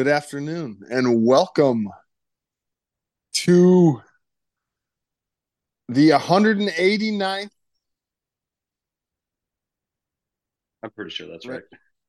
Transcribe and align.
Good 0.00 0.08
afternoon 0.08 0.80
and 0.90 1.26
welcome 1.26 1.86
to 3.34 4.00
the 5.90 6.12
189th. 6.12 7.50
I'm 10.82 10.90
pretty 10.92 11.10
sure 11.10 11.28
that's 11.28 11.46
right. 11.46 11.60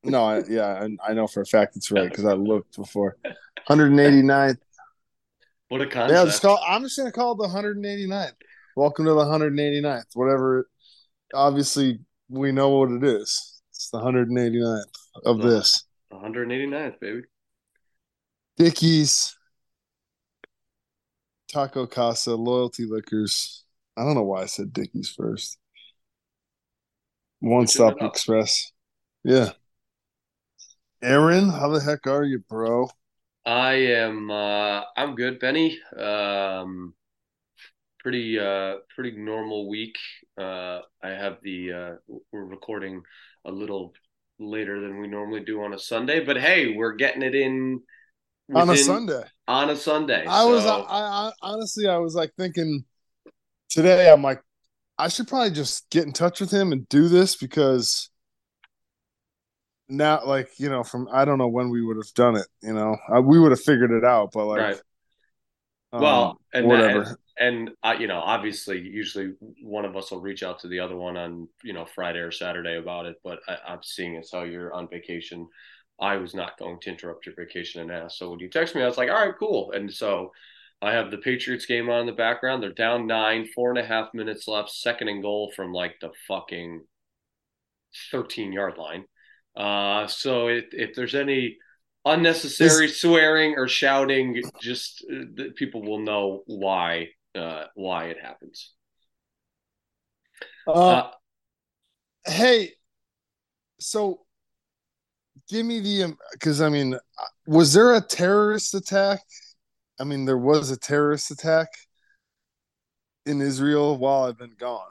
No, 0.05 0.23
I, 0.23 0.41
yeah, 0.47 0.87
I, 1.03 1.09
I 1.09 1.13
know 1.13 1.27
for 1.27 1.41
a 1.41 1.45
fact 1.45 1.75
it's 1.75 1.91
right 1.91 2.07
because 2.07 2.23
I 2.23 2.31
looked 2.31 2.77
before. 2.77 3.17
189th. 3.69 4.55
What 5.67 5.81
a 5.81 5.87
concept. 5.87 6.17
Yeah, 6.17 6.23
just 6.23 6.41
call, 6.41 6.63
I'm 6.65 6.83
just 6.83 6.95
going 6.95 7.11
to 7.11 7.11
call 7.11 7.33
it 7.33 7.39
the 7.39 7.53
189th. 7.53 8.31
Welcome 8.77 9.03
to 9.03 9.11
the 9.11 9.25
189th. 9.25 10.05
Whatever. 10.13 10.69
Obviously, 11.33 11.99
we 12.29 12.53
know 12.53 12.69
what 12.69 12.91
it 12.91 13.03
is. 13.03 13.61
It's 13.71 13.89
the 13.89 13.99
189th 13.99 15.25
of 15.25 15.41
this. 15.41 15.83
189th, 16.13 16.97
baby. 17.01 17.23
Dickies, 18.57 19.35
Taco 21.51 21.85
Casa, 21.85 22.35
Loyalty 22.35 22.85
Liquors. 22.85 23.63
I 23.97 24.03
don't 24.03 24.15
know 24.15 24.23
why 24.23 24.43
I 24.43 24.45
said 24.45 24.73
Dickies 24.73 25.09
first. 25.09 25.57
One 27.39 27.67
Stop. 27.67 27.97
Express. 28.01 28.71
Yeah. 29.23 29.51
Aaron, 31.01 31.49
how 31.49 31.69
the 31.69 31.79
heck 31.81 32.07
are 32.07 32.23
you, 32.23 32.39
bro? 32.39 32.89
I 33.45 33.73
am 33.73 34.29
uh 34.29 34.81
I'm 34.95 35.15
good, 35.15 35.39
Benny. 35.39 35.79
Um 35.97 36.93
pretty 37.99 38.39
uh 38.39 38.75
pretty 38.95 39.17
normal 39.17 39.67
week. 39.69 39.97
Uh 40.39 40.81
I 41.03 41.09
have 41.09 41.37
the 41.41 41.71
uh 41.73 41.91
we're 42.31 42.45
recording 42.45 43.01
a 43.45 43.51
little 43.51 43.93
later 44.39 44.79
than 44.79 44.99
we 44.99 45.07
normally 45.07 45.41
do 45.41 45.63
on 45.63 45.73
a 45.73 45.79
Sunday, 45.79 46.23
but 46.23 46.37
hey, 46.37 46.73
we're 46.75 46.93
getting 46.93 47.21
it 47.23 47.35
in 47.35 47.81
On 48.53 48.69
a 48.69 48.77
Sunday. 48.77 49.23
On 49.47 49.69
a 49.69 49.75
Sunday. 49.75 50.25
I 50.27 50.45
was, 50.45 50.65
I, 50.65 50.79
I 50.89 51.31
honestly, 51.41 51.87
I 51.87 51.97
was 51.97 52.15
like 52.15 52.31
thinking 52.37 52.85
today, 53.69 54.11
I'm 54.11 54.21
like, 54.21 54.41
I 54.97 55.07
should 55.07 55.27
probably 55.27 55.51
just 55.51 55.89
get 55.89 56.05
in 56.05 56.13
touch 56.13 56.39
with 56.41 56.51
him 56.51 56.71
and 56.71 56.87
do 56.89 57.07
this 57.07 57.35
because 57.35 58.09
now, 59.89 60.25
like, 60.25 60.49
you 60.57 60.69
know, 60.69 60.83
from 60.83 61.07
I 61.11 61.25
don't 61.25 61.37
know 61.37 61.47
when 61.47 61.69
we 61.69 61.83
would 61.83 61.97
have 61.97 62.13
done 62.13 62.35
it, 62.35 62.47
you 62.61 62.73
know, 62.73 62.95
I, 63.11 63.19
we 63.19 63.39
would 63.39 63.51
have 63.51 63.61
figured 63.61 63.91
it 63.91 64.03
out, 64.05 64.31
but 64.33 64.45
like, 64.45 64.59
Right. 64.59 64.81
um, 65.93 66.01
Well, 66.01 66.41
and 66.53 66.65
that- 66.65 66.69
whatever. 66.69 67.17
and 67.39 67.71
uh, 67.81 67.95
you 67.97 68.07
know 68.07 68.19
obviously 68.19 68.79
usually 68.79 69.33
one 69.63 69.85
of 69.85 69.95
us 69.95 70.11
will 70.11 70.19
reach 70.19 70.43
out 70.43 70.59
to 70.59 70.67
the 70.67 70.79
other 70.79 70.97
one 70.97 71.15
on 71.15 71.47
you 71.63 71.71
know 71.71 71.85
friday 71.85 72.19
or 72.19 72.29
saturday 72.29 72.77
about 72.77 73.05
it 73.05 73.15
but 73.23 73.39
I, 73.47 73.57
i'm 73.69 73.79
seeing 73.83 74.17
as 74.17 74.29
how 74.33 74.43
you're 74.43 74.73
on 74.73 74.89
vacation 74.89 75.47
i 76.01 76.17
was 76.17 76.33
not 76.33 76.57
going 76.57 76.79
to 76.81 76.89
interrupt 76.89 77.25
your 77.25 77.35
vacation 77.35 77.81
and 77.81 77.91
ask. 77.91 78.17
So 78.17 78.29
when 78.31 78.39
you 78.39 78.49
text 78.49 78.75
me 78.75 78.81
i 78.81 78.87
was 78.87 78.97
like 78.97 79.09
all 79.09 79.25
right 79.25 79.35
cool. 79.39 79.71
And 79.71 79.93
so 79.93 80.31
i 80.81 80.91
have 80.91 81.11
the 81.11 81.17
patriots 81.17 81.65
game 81.65 81.89
on 81.89 82.01
in 82.01 82.05
the 82.07 82.11
background. 82.11 82.61
They're 82.61 82.73
down 82.73 83.07
nine 83.07 83.47
four 83.53 83.69
and 83.69 83.79
a 83.79 83.85
half 83.85 84.13
minutes 84.13 84.47
left 84.47 84.71
second 84.71 85.07
and 85.07 85.21
goal 85.21 85.51
from 85.55 85.73
like 85.73 85.95
the 86.01 86.11
fucking 86.27 86.83
13 88.11 88.51
yard 88.51 88.77
line. 88.77 89.05
Uh 89.55 90.07
so 90.07 90.47
if, 90.47 90.65
if 90.71 90.95
there's 90.95 91.15
any 91.15 91.57
unnecessary 92.03 92.87
swearing 92.87 93.53
or 93.57 93.67
shouting 93.67 94.41
just 94.59 95.05
uh, 95.13 95.43
people 95.55 95.83
will 95.83 95.99
know 95.99 96.41
why 96.47 97.09
uh 97.35 97.65
why 97.75 98.05
it 98.05 98.17
happens. 98.19 98.71
Uh, 100.67 100.71
uh, 100.71 101.11
hey, 102.25 102.73
so 103.79 104.25
give 105.51 105.65
me 105.65 105.79
the 105.81 106.15
because 106.33 106.61
I 106.61 106.69
mean, 106.69 106.97
was 107.45 107.73
there 107.73 107.93
a 107.95 108.01
terrorist 108.01 108.73
attack? 108.73 109.19
I 109.99 110.03
mean, 110.05 110.25
there 110.25 110.37
was 110.37 110.71
a 110.71 110.77
terrorist 110.77 111.29
attack 111.31 111.67
in 113.27 113.41
Israel 113.41 113.97
while 113.97 114.23
I've 114.23 114.37
been 114.39 114.55
gone. 114.57 114.89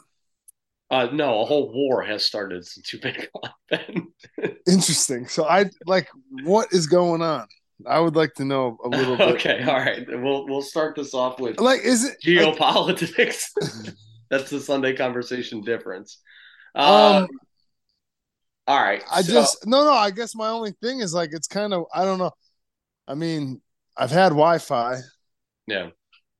uh 0.90 1.08
no 1.12 1.40
a 1.40 1.44
whole 1.44 1.72
war 1.72 2.02
has 2.02 2.24
started 2.24 2.66
since 2.66 2.92
you've 2.92 3.02
been 3.02 3.16
gone 3.70 4.12
Interesting. 4.68 5.26
So 5.26 5.44
I 5.46 5.66
like 5.86 6.08
what 6.44 6.68
is 6.72 6.86
going 6.86 7.22
on? 7.22 7.46
I 7.86 7.98
would 7.98 8.14
like 8.16 8.34
to 8.34 8.44
know 8.44 8.76
a 8.84 8.88
little 8.88 9.16
bit. 9.24 9.28
okay 9.36 9.62
all 9.64 9.74
right 9.76 10.06
we'll 10.08 10.46
we'll 10.46 10.62
start 10.62 10.96
this 10.96 11.14
off 11.14 11.40
with 11.40 11.58
Like, 11.58 11.80
is 11.82 12.04
it 12.04 12.16
like, 12.26 12.56
geopolitics 12.58 13.44
that's 14.30 14.50
the 14.50 14.60
sunday 14.60 14.94
conversation 14.94 15.62
difference 15.62 16.18
uh, 16.74 17.22
um? 17.24 17.28
All 18.66 18.80
right 18.80 19.02
I 19.10 19.22
so- 19.22 19.32
just 19.32 19.66
no, 19.66 19.84
no. 19.84 19.92
I 19.92 20.10
guess 20.10 20.34
my 20.34 20.48
only 20.48 20.72
thing 20.82 21.00
is 21.00 21.12
like 21.14 21.30
it's 21.32 21.48
kind 21.48 21.72
of 21.74 21.84
I 21.94 22.04
don't 22.04 22.18
know. 22.18 22.32
I 23.08 23.14
mean, 23.14 23.60
I've 23.96 24.10
had 24.10 24.28
Wi-Fi, 24.30 24.98
yeah 25.66 25.90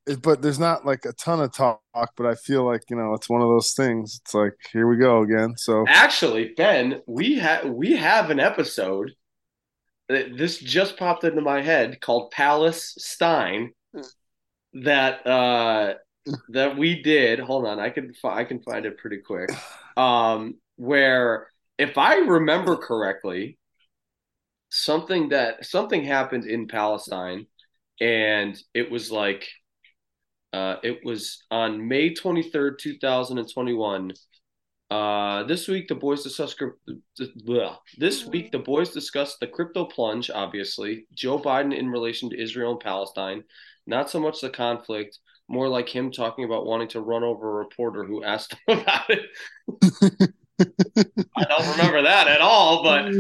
it, 0.07 0.23
but 0.23 0.43
there's 0.43 0.59
not 0.59 0.85
like 0.87 1.05
a 1.05 1.13
ton 1.13 1.41
of 1.41 1.53
talk. 1.53 1.81
But 2.17 2.27
I 2.27 2.35
feel 2.35 2.65
like 2.65 2.83
you 2.91 2.97
know 2.97 3.15
it's 3.15 3.29
one 3.29 3.43
of 3.43 3.49
those 3.49 3.73
things. 3.73 4.21
It's 4.23 4.35
like 4.35 4.55
here 4.73 4.87
we 4.89 4.97
go 4.97 5.23
again. 5.23 5.57
So 5.57 5.85
Actually, 5.89 6.53
Ben, 6.57 7.03
we 7.07 7.39
have 7.39 7.65
we 7.67 7.97
have 7.97 8.31
an 8.31 8.41
episode. 8.41 9.13
that- 10.09 10.37
This 10.37 10.59
just 10.59 10.97
popped 10.97 11.25
into 11.25 11.41
my 11.41 11.63
head 11.63 12.01
called 12.01 12.31
Palace 12.31 12.95
Stein. 12.99 13.73
That 14.75 15.27
uh, 15.27 15.95
that 16.51 16.77
we 16.79 17.03
did. 17.03 17.41
Hold 17.41 17.67
on, 17.67 17.81
I 17.81 17.91
can 17.91 18.13
fi- 18.15 18.39
I 18.39 18.45
can 18.45 18.61
find 18.63 18.87
it 18.87 18.99
pretty 18.99 19.19
quick. 19.19 19.51
Um, 19.97 20.59
where 20.77 21.49
if 21.81 21.97
I 21.97 22.17
remember 22.19 22.77
correctly, 22.77 23.59
something 24.69 25.31
that 25.31 25.65
something 25.65 26.05
happened 26.05 26.45
in 26.45 26.69
Palestine, 26.69 27.47
and 28.01 28.55
it 28.75 28.91
was 28.91 29.11
like, 29.11 29.49
uh, 30.53 30.77
it 30.83 31.01
was 31.05 31.43
on 31.51 31.89
May 31.89 32.13
twenty 32.13 32.43
third, 32.43 32.79
two 32.81 32.99
thousand 32.99 33.39
and 33.39 33.51
twenty 33.51 33.73
one. 33.73 34.13
Uh, 34.91 35.45
this 35.45 35.69
week 35.69 35.89
the 35.89 35.95
boys 35.95 36.23
discussed 36.23 36.61
this 37.97 38.27
week 38.27 38.53
the 38.53 38.59
boys 38.59 38.91
discussed 38.91 39.39
the 39.41 39.47
crypto 39.47 39.87
plunge. 39.87 40.29
Obviously, 40.29 41.07
Joe 41.15 41.39
Biden 41.39 41.75
in 41.75 41.89
relation 41.89 42.29
to 42.29 42.41
Israel 42.41 42.73
and 42.73 42.81
Palestine. 42.81 43.43
Not 43.87 44.11
so 44.11 44.21
much 44.21 44.43
the 44.43 44.51
conflict, 44.51 45.19
more 45.49 45.69
like 45.69 45.89
him 45.89 46.13
talking 46.13 46.45
about 46.45 46.67
wanting 46.67 46.89
to 46.89 47.01
run 47.01 47.25
over 47.25 47.49
a 47.51 47.65
reporter 47.65 48.05
who 48.05 48.23
asked 48.23 48.55
him 48.67 48.79
about 48.81 49.09
it. 49.09 50.31
I 51.37 51.45
don't 51.45 51.71
remember 51.77 52.03
that 52.03 52.29
at 52.29 52.41
all, 52.41 52.83
but 52.83 53.13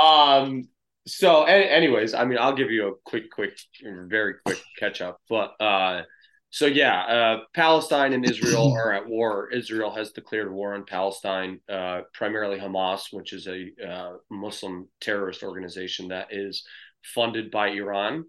um. 0.00 0.68
So, 1.06 1.44
anyways, 1.44 2.12
I 2.12 2.26
mean, 2.26 2.36
I'll 2.38 2.54
give 2.54 2.70
you 2.70 2.88
a 2.88 2.92
quick, 3.02 3.30
quick, 3.30 3.58
very 3.82 4.34
quick 4.44 4.60
catch 4.78 5.00
up. 5.00 5.18
But 5.26 5.58
uh, 5.58 6.02
so 6.50 6.66
yeah, 6.66 7.00
uh, 7.02 7.40
Palestine 7.54 8.12
and 8.12 8.28
Israel 8.28 8.72
are 8.78 8.92
at 8.92 9.06
war. 9.06 9.50
Israel 9.50 9.90
has 9.94 10.12
declared 10.12 10.52
war 10.52 10.74
on 10.74 10.84
Palestine, 10.84 11.60
uh, 11.68 12.02
primarily 12.14 12.58
Hamas, 12.58 13.12
which 13.12 13.32
is 13.32 13.46
a 13.46 13.70
uh, 13.86 14.12
Muslim 14.30 14.88
terrorist 15.00 15.42
organization 15.42 16.08
that 16.08 16.28
is 16.30 16.64
funded 17.04 17.50
by 17.50 17.68
Iran. 17.68 18.24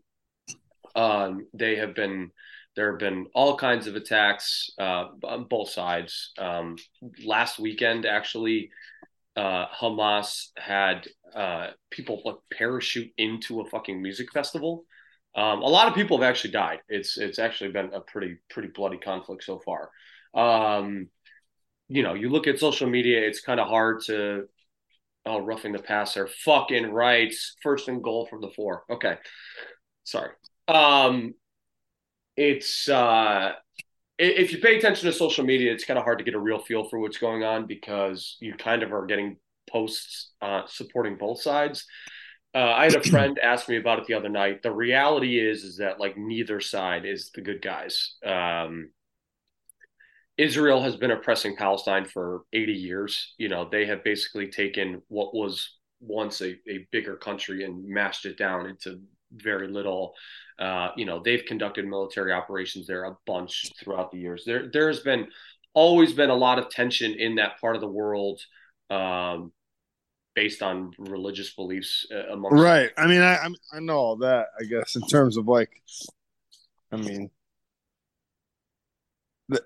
Um, 0.95 1.47
they 1.53 1.77
have 1.77 1.95
been 1.95 2.31
there 2.79 2.91
have 2.91 2.99
been 2.99 3.27
all 3.33 3.57
kinds 3.57 3.87
of 3.87 3.97
attacks 3.97 4.69
uh, 4.79 5.07
on 5.25 5.43
both 5.49 5.69
sides. 5.69 6.31
Um, 6.37 6.77
last 7.25 7.59
weekend, 7.59 8.05
actually, 8.05 8.69
uh, 9.35 9.65
Hamas 9.67 10.51
had 10.55 11.05
uh, 11.35 11.71
people 11.91 12.21
like 12.23 12.37
parachute 12.57 13.11
into 13.17 13.59
a 13.59 13.69
fucking 13.69 14.01
music 14.01 14.31
festival. 14.31 14.85
Um, 15.35 15.61
a 15.61 15.67
lot 15.67 15.89
of 15.89 15.93
people 15.93 16.17
have 16.17 16.29
actually 16.29 16.51
died. 16.51 16.79
It's 16.87 17.17
it's 17.17 17.37
actually 17.37 17.71
been 17.71 17.93
a 17.93 17.99
pretty 17.99 18.37
pretty 18.49 18.69
bloody 18.69 18.97
conflict 18.97 19.43
so 19.43 19.59
far. 19.59 19.89
Um, 20.33 21.09
you 21.89 22.01
know, 22.01 22.13
you 22.13 22.29
look 22.29 22.47
at 22.47 22.59
social 22.59 22.89
media, 22.89 23.27
it's 23.27 23.41
kind 23.41 23.59
of 23.59 23.67
hard 23.67 24.03
to 24.05 24.45
oh 25.25 25.41
roughing 25.41 25.73
the 25.73 25.79
passer, 25.79 26.29
fucking 26.45 26.89
rights, 26.93 27.57
first 27.61 27.89
and 27.89 28.01
goal 28.01 28.25
from 28.25 28.39
the 28.39 28.51
four. 28.55 28.85
Okay, 28.89 29.17
sorry. 30.05 30.31
Um, 30.69 31.33
it's 32.39 32.87
uh, 32.87 33.51
if 34.17 34.53
you 34.53 34.59
pay 34.59 34.77
attention 34.77 35.11
to 35.11 35.13
social 35.13 35.43
media, 35.43 35.73
it's 35.73 35.83
kind 35.83 35.97
of 35.97 36.05
hard 36.05 36.19
to 36.19 36.23
get 36.23 36.35
a 36.35 36.39
real 36.39 36.59
feel 36.59 36.87
for 36.87 36.97
what's 36.97 37.17
going 37.17 37.43
on 37.43 37.67
because 37.67 38.37
you 38.39 38.53
kind 38.53 38.81
of 38.81 38.93
are 38.93 39.05
getting 39.05 39.35
posts 39.69 40.31
uh, 40.41 40.61
supporting 40.65 41.17
both 41.17 41.41
sides. 41.41 41.85
Uh, 42.55 42.59
I 42.59 42.85
had 42.85 42.95
a 42.95 43.03
friend 43.03 43.37
ask 43.43 43.67
me 43.67 43.75
about 43.75 43.99
it 43.99 44.05
the 44.07 44.13
other 44.13 44.29
night. 44.29 44.63
The 44.63 44.71
reality 44.71 45.37
is, 45.37 45.65
is 45.65 45.77
that 45.77 45.99
like 45.99 46.17
neither 46.17 46.61
side 46.61 47.05
is 47.05 47.29
the 47.35 47.41
good 47.41 47.61
guys. 47.61 48.15
Um, 48.25 48.91
Israel 50.37 50.81
has 50.81 50.95
been 50.95 51.11
oppressing 51.11 51.57
Palestine 51.57 52.05
for 52.05 52.43
80 52.53 52.71
years. 52.71 53.33
You 53.37 53.49
know, 53.49 53.67
they 53.69 53.85
have 53.87 54.05
basically 54.05 54.47
taken 54.47 55.01
what 55.09 55.35
was 55.35 55.75
once 55.99 56.39
a, 56.39 56.51
a 56.69 56.87
bigger 56.93 57.17
country 57.17 57.65
and 57.65 57.85
mashed 57.85 58.25
it 58.25 58.37
down 58.37 58.65
into 58.65 59.01
very 59.31 59.67
little. 59.67 60.13
Uh, 60.57 60.89
you 60.97 61.05
know, 61.05 61.21
they've 61.23 61.45
conducted 61.45 61.85
military 61.85 62.31
operations 62.33 62.87
there 62.87 63.05
a 63.05 63.17
bunch 63.25 63.71
throughout 63.79 64.11
the 64.11 64.17
years. 64.17 64.43
There, 64.45 64.69
there's 64.71 64.99
been 64.99 65.27
always 65.73 66.13
been 66.13 66.29
a 66.29 66.35
lot 66.35 66.59
of 66.59 66.69
tension 66.69 67.13
in 67.13 67.35
that 67.35 67.59
part 67.61 67.75
of 67.75 67.81
the 67.81 67.87
world. 67.87 68.41
Um, 68.89 69.51
based 70.35 70.61
on 70.61 70.93
religious 70.97 71.53
beliefs 71.53 72.05
uh, 72.13 72.31
among 72.31 72.53
right. 72.53 72.91
I 72.97 73.07
mean, 73.07 73.21
I 73.21 73.49
I 73.73 73.79
know 73.79 73.97
all 73.97 74.15
that. 74.17 74.47
I 74.59 74.63
guess 74.63 74.95
in 74.95 75.01
terms 75.07 75.35
of 75.35 75.47
like, 75.47 75.69
I 76.91 76.95
mean, 76.95 77.29
the, 79.49 79.61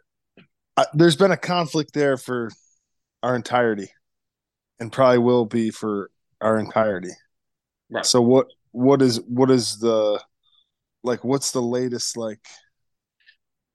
uh, 0.76 0.86
there's 0.94 1.16
been 1.16 1.32
a 1.32 1.38
conflict 1.38 1.94
there 1.94 2.18
for 2.18 2.50
our 3.22 3.36
entirety, 3.36 3.90
and 4.80 4.92
probably 4.92 5.20
will 5.20 5.46
be 5.46 5.70
for 5.70 6.10
our 6.42 6.58
entirety. 6.58 7.12
Right. 7.92 8.06
So 8.06 8.22
what 8.22 8.48
what 8.74 9.02
is 9.02 9.22
what 9.22 9.50
is 9.50 9.80
the 9.80 10.22
like 11.04 11.24
what's 11.24 11.52
the 11.52 11.62
latest 11.62 12.18
like 12.18 12.40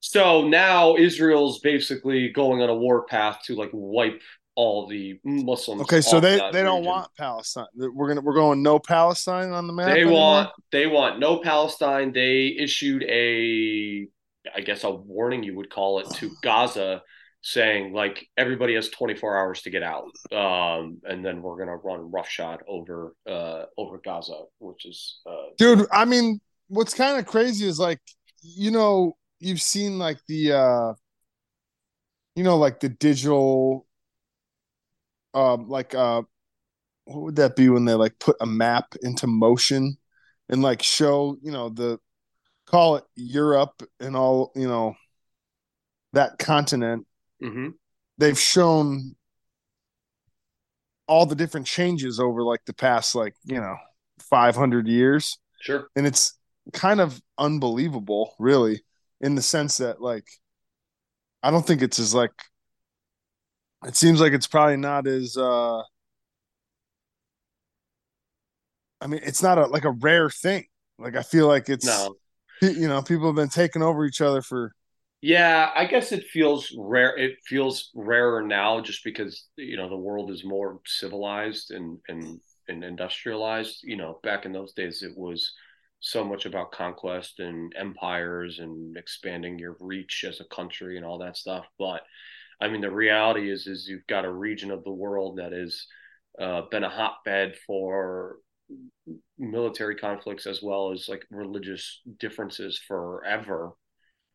so 0.01 0.47
now 0.47 0.97
Israel's 0.97 1.59
basically 1.61 2.29
going 2.29 2.63
on 2.63 2.69
a 2.69 2.75
war 2.75 3.05
path 3.07 3.41
to 3.47 3.57
like 3.57 3.71
wipe 3.73 4.21
all 4.59 4.89
the 4.89 5.21
Muslims. 5.23 5.83
Okay, 5.83 6.01
so 6.01 6.19
they 6.19 6.41
they 6.53 6.65
don't 6.65 6.85
want 6.85 7.09
Palestine. 7.17 7.67
We're 7.77 8.09
gonna 8.09 8.21
we're 8.21 8.35
going 8.35 8.61
no 8.61 8.81
Palestine 8.81 9.53
on 9.53 9.69
the 9.69 9.73
map. 9.73 9.87
They 9.87 10.01
anymore? 10.03 10.13
want 10.13 10.51
they 10.73 10.87
want 10.89 11.21
no 11.21 11.39
Palestine. 11.39 12.13
They 12.13 12.57
issued 12.59 13.05
a 13.05 14.09
I 14.55 14.61
guess 14.61 14.83
a 14.83 14.91
warning 14.91 15.45
you 15.45 15.55
would 15.55 15.71
call 15.71 16.01
it 16.01 16.11
to 16.17 16.33
Gaza 16.43 17.03
saying 17.41 17.93
like 17.93 18.27
everybody 18.37 18.75
has 18.75 18.89
24 18.89 19.39
hours 19.39 19.63
to 19.63 19.71
get 19.71 19.83
out 19.83 20.11
um, 20.33 20.99
and 21.05 21.25
then 21.25 21.41
we're 21.41 21.57
gonna 21.57 21.77
run 21.77 22.11
roughshod 22.11 22.61
over 22.67 23.15
uh, 23.29 23.65
over 23.77 24.01
gaza 24.05 24.41
which 24.59 24.87
is 24.87 25.21
uh, 25.27 25.47
dude 25.57 25.87
i 25.93 26.05
mean 26.05 26.41
what's 26.69 26.95
kind 26.95 27.19
of 27.19 27.27
crazy 27.27 27.67
is 27.67 27.79
like 27.79 28.01
you 28.43 28.71
know 28.71 29.17
you've 29.41 29.63
seen 29.63 29.99
like 29.99 30.19
the 30.27 30.53
uh 30.53 30.93
you 32.35 32.45
know 32.45 32.57
like 32.57 32.81
the 32.81 32.89
digital 32.89 33.87
um 35.35 35.69
like 35.69 35.95
uh 35.95 36.23
what 37.05 37.23
would 37.23 37.37
that 37.37 37.57
be 37.57 37.69
when 37.69 37.85
they 37.85 37.95
like 37.95 38.19
put 38.19 38.37
a 38.41 38.47
map 38.47 38.95
into 39.03 39.27
motion 39.27 39.97
and 40.49 40.63
like 40.63 40.83
show 40.83 41.37
you 41.43 41.51
know 41.51 41.69
the 41.69 41.99
call 42.67 42.97
it 42.97 43.05
europe 43.17 43.83
and 44.01 44.15
all 44.15 44.53
you 44.55 44.69
know 44.69 44.95
that 46.13 46.39
continent 46.39 47.07
mm-hmm. 47.43 47.69
they've 48.19 48.39
shown 48.39 49.15
all 51.07 51.27
the 51.27 51.35
different 51.35 51.67
changes 51.67 52.21
over 52.21 52.43
like 52.43 52.65
the 52.67 52.75
past 52.75 53.15
like 53.15 53.35
you 53.45 53.61
know 53.61 53.77
500 54.31 54.87
years 54.87 55.39
sure 55.61 55.89
and 55.97 56.07
it's 56.07 56.39
kind 56.73 57.01
of 57.01 57.21
unbelievable 57.39 58.35
really 58.39 58.83
in 59.21 59.35
the 59.35 59.43
sense 59.43 59.79
that 59.79 60.01
like 60.01 60.29
i 61.43 61.51
don't 61.51 61.67
think 61.67 61.83
it's 61.83 61.99
as 61.99 62.15
like 62.15 62.33
it 63.87 63.97
seems 63.97 64.21
like 64.21 64.33
it's 64.33 64.47
probably 64.47 64.77
not 64.77 65.07
as 65.07 65.37
uh 65.37 65.79
i 69.01 69.07
mean 69.07 69.21
it's 69.23 69.43
not 69.43 69.57
a 69.57 69.67
like 69.67 69.85
a 69.85 69.91
rare 69.91 70.29
thing 70.29 70.65
like 70.99 71.17
i 71.17 71.23
feel 71.23 71.47
like 71.47 71.69
it's 71.69 71.87
no. 71.87 72.15
you 72.61 72.87
know 72.87 73.01
people 73.01 73.27
have 73.27 73.37
been 73.37 73.49
taking 73.49 73.83
over 73.83 74.05
each 74.05 74.21
other 74.21 74.43
for 74.43 74.73
yeah, 75.21 75.71
I 75.75 75.87
guess 75.87 76.13
it 76.13 76.29
feels 76.29 76.75
rare. 76.79 77.17
It 77.17 77.39
feels 77.45 77.91
rarer 77.95 78.43
now, 78.43 78.81
just 78.81 79.03
because 79.03 79.47
you 79.57 79.77
know 79.77 79.89
the 79.89 79.97
world 79.97 80.31
is 80.31 80.45
more 80.45 80.81
civilized 80.87 81.73
and 81.73 81.99
and 82.09 82.41
and 82.69 82.85
industrialized. 82.85 83.81
You 83.83 83.97
know, 83.97 84.21
back 84.23 84.47
in 84.47 84.53
those 84.53 84.73
days, 84.75 85.03
it 85.03 85.17
was 85.17 85.53
so 86.01 86.25
much 86.25 86.47
about 86.47 86.71
conquest 86.71 87.41
and 87.41 87.73
empires 87.77 88.61
and 88.61 88.97
expanding 88.97 89.59
your 89.59 89.77
reach 89.81 90.25
as 90.27 90.41
a 90.41 90.55
country 90.55 90.97
and 90.97 91.05
all 91.05 91.19
that 91.19 91.37
stuff. 91.37 91.67
But 91.79 92.03
I 92.61 92.69
mean, 92.69 92.81
the 92.81 92.91
reality 92.91 93.51
is, 93.51 93.67
is 93.67 93.89
you've 93.89 94.07
got 94.07 94.25
a 94.25 94.33
region 94.33 94.71
of 94.71 94.85
the 94.85 94.93
world 94.93 95.39
that 95.39 95.51
has 95.51 95.85
uh, 96.41 96.63
been 96.71 96.85
a 96.85 96.89
hotbed 96.89 97.57
for 97.67 98.37
military 99.37 99.97
conflicts 99.97 100.47
as 100.47 100.63
well 100.63 100.93
as 100.93 101.09
like 101.09 101.25
religious 101.31 102.03
differences 102.21 102.79
forever 102.79 103.73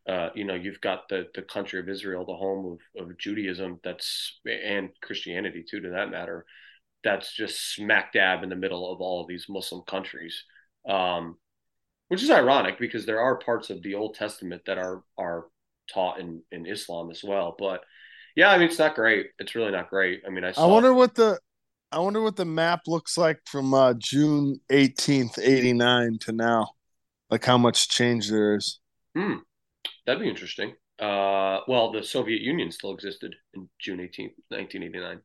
uh, 0.08 0.30
you 0.36 0.44
know, 0.44 0.56
you've 0.56 0.82
got 0.82 1.08
the 1.10 1.28
the 1.34 1.42
country 1.42 1.80
of 1.80 1.88
Israel, 1.88 2.26
the 2.26 2.36
home 2.36 2.78
of, 2.98 3.08
of 3.10 3.18
Judaism, 3.18 3.80
that's 3.84 4.40
and 4.46 4.90
Christianity 5.02 5.64
too, 5.70 5.80
to 5.82 5.92
that 5.92 6.12
matter. 6.12 6.46
That's 7.04 7.34
just 7.34 7.74
smack 7.76 8.14
dab 8.14 8.44
in 8.44 8.50
the 8.50 8.56
middle 8.56 8.92
of 8.92 9.02
all 9.02 9.22
of 9.22 9.28
these 9.28 9.46
Muslim 9.50 9.82
countries, 9.88 10.44
um, 10.88 11.38
which 12.08 12.24
is 12.24 12.32
ironic 12.32 12.80
because 12.80 13.06
there 13.06 13.22
are 13.22 13.38
parts 13.38 13.70
of 13.70 13.82
the 13.82 13.96
Old 13.96 14.16
Testament 14.16 14.64
that 14.66 14.78
are 14.78 15.04
are 15.18 15.46
taught 15.94 16.20
in 16.20 16.42
in 16.52 16.66
Islam 16.66 17.10
as 17.10 17.24
well. 17.24 17.56
But 17.58 17.82
yeah, 18.36 18.50
I 18.50 18.58
mean, 18.58 18.68
it's 18.68 18.80
not 18.80 18.96
great. 18.96 19.28
It's 19.40 19.56
really 19.56 19.72
not 19.72 19.90
great. 19.90 20.24
I 20.28 20.30
mean, 20.30 20.44
I 20.44 20.52
saw, 20.52 20.66
I 20.66 20.68
wonder 20.68 20.94
what 20.94 21.16
the 21.16 21.40
I 21.94 22.00
wonder 22.00 22.22
what 22.22 22.36
the 22.36 22.46
map 22.46 22.82
looks 22.88 23.18
like 23.18 23.40
from 23.46 23.74
uh, 23.74 23.94
June 23.98 24.60
eighteenth, 24.70 25.38
eighty 25.40 25.72
nine 25.72 26.18
to 26.22 26.32
now, 26.32 26.72
like 27.30 27.46
how 27.46 27.58
much 27.58 27.88
change 27.88 28.30
there 28.30 28.56
is. 28.56 28.80
Hmm. 29.16 29.36
That'd 30.06 30.22
be 30.22 30.30
interesting. 30.30 30.76
Uh, 31.00 31.60
well, 31.68 31.92
the 31.92 32.04
Soviet 32.04 32.42
Union 32.42 32.72
still 32.72 32.94
existed 32.94 33.36
in 33.54 33.70
June 33.80 34.00
18th, 34.00 34.36
1989. 34.50 35.22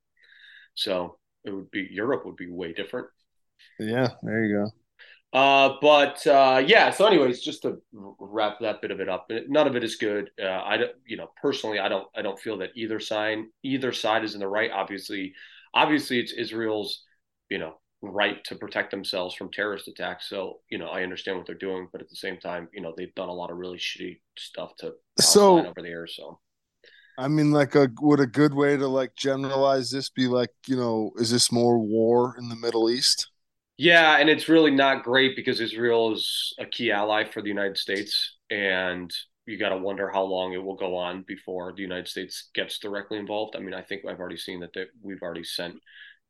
So 0.74 1.18
it 1.44 1.50
would 1.50 1.70
be 1.70 1.88
Europe 1.90 2.24
would 2.24 2.36
be 2.36 2.50
way 2.50 2.72
different. 2.72 3.08
Yeah, 3.78 4.08
there 4.22 4.44
you 4.44 4.56
go. 4.56 4.70
Uh, 5.38 5.76
but 5.82 6.26
uh, 6.26 6.62
yeah. 6.66 6.90
So, 6.90 7.06
anyways, 7.06 7.42
just 7.42 7.62
to 7.62 7.82
wrap 7.92 8.60
that 8.60 8.80
bit 8.80 8.90
of 8.90 9.00
it 9.00 9.08
up, 9.08 9.30
none 9.48 9.66
of 9.66 9.76
it 9.76 9.84
is 9.84 9.96
good. 9.96 10.30
Uh, 10.40 10.62
I 10.64 10.78
don't, 10.78 10.92
you 11.06 11.16
know, 11.16 11.30
personally, 11.40 11.78
I 11.78 11.88
don't, 11.88 12.06
I 12.16 12.22
don't 12.22 12.38
feel 12.38 12.58
that 12.58 12.70
either 12.74 12.98
side, 12.98 13.38
either 13.62 13.92
side 13.92 14.24
is 14.24 14.34
in 14.34 14.40
the 14.40 14.48
right. 14.48 14.70
Obviously, 14.70 15.34
obviously, 15.74 16.18
it's 16.18 16.32
Israel's, 16.32 17.04
you 17.50 17.58
know, 17.58 17.78
right 18.02 18.42
to 18.44 18.54
protect 18.54 18.90
themselves 18.90 19.34
from 19.34 19.50
terrorist 19.50 19.88
attacks. 19.88 20.28
So, 20.28 20.60
you 20.70 20.78
know, 20.78 20.88
I 20.88 21.02
understand 21.02 21.36
what 21.36 21.46
they're 21.46 21.56
doing, 21.56 21.88
but 21.90 22.00
at 22.00 22.08
the 22.08 22.16
same 22.16 22.38
time, 22.38 22.68
you 22.72 22.80
know, 22.80 22.94
they've 22.96 23.14
done 23.14 23.28
a 23.28 23.34
lot 23.34 23.50
of 23.50 23.56
really 23.56 23.78
shitty 23.78 24.20
stuff 24.38 24.76
to 24.78 24.92
so 25.18 25.66
over 25.66 25.82
the 25.82 25.88
years. 25.88 26.14
So, 26.16 26.38
I 27.18 27.28
mean, 27.28 27.50
like, 27.50 27.74
a 27.74 27.88
would 28.00 28.20
a 28.20 28.26
good 28.26 28.54
way 28.54 28.76
to 28.76 28.86
like 28.86 29.16
generalize 29.16 29.90
this 29.90 30.10
be 30.10 30.28
like, 30.28 30.50
you 30.66 30.76
know, 30.76 31.10
is 31.16 31.30
this 31.30 31.50
more 31.50 31.78
war 31.78 32.36
in 32.38 32.48
the 32.48 32.56
Middle 32.56 32.88
East? 32.88 33.30
Yeah, 33.76 34.18
and 34.18 34.28
it's 34.28 34.48
really 34.48 34.72
not 34.72 35.04
great 35.04 35.36
because 35.36 35.60
Israel 35.60 36.12
is 36.12 36.52
a 36.58 36.66
key 36.66 36.90
ally 36.90 37.24
for 37.24 37.42
the 37.42 37.48
United 37.48 37.76
States, 37.76 38.36
and 38.50 39.12
you 39.46 39.56
got 39.56 39.70
to 39.70 39.76
wonder 39.76 40.10
how 40.10 40.22
long 40.22 40.52
it 40.52 40.62
will 40.62 40.76
go 40.76 40.96
on 40.96 41.24
before 41.26 41.72
the 41.72 41.82
United 41.82 42.08
States 42.08 42.50
gets 42.54 42.78
directly 42.78 43.18
involved. 43.18 43.56
I 43.56 43.60
mean, 43.60 43.74
I 43.74 43.82
think 43.82 44.02
I've 44.04 44.20
already 44.20 44.36
seen 44.36 44.60
that 44.60 44.72
they, 44.74 44.86
we've 45.00 45.22
already 45.22 45.44
sent 45.44 45.76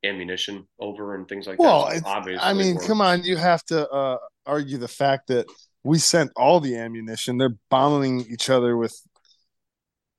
ammunition 0.03 0.67
over 0.79 1.15
and 1.15 1.27
things 1.27 1.47
like 1.47 1.59
well, 1.59 1.89
that. 1.89 2.03
Well, 2.03 2.13
obviously, 2.13 2.45
I 2.47 2.53
mean, 2.53 2.77
come 2.77 3.01
on, 3.01 3.23
you 3.23 3.37
have 3.37 3.63
to 3.65 3.89
uh, 3.89 4.17
argue 4.45 4.77
the 4.77 4.87
fact 4.87 5.27
that 5.27 5.45
we 5.83 5.97
sent 5.97 6.31
all 6.35 6.59
the 6.59 6.75
ammunition. 6.75 7.37
They're 7.37 7.55
bombing 7.69 8.25
each 8.29 8.49
other 8.49 8.77
with 8.77 8.99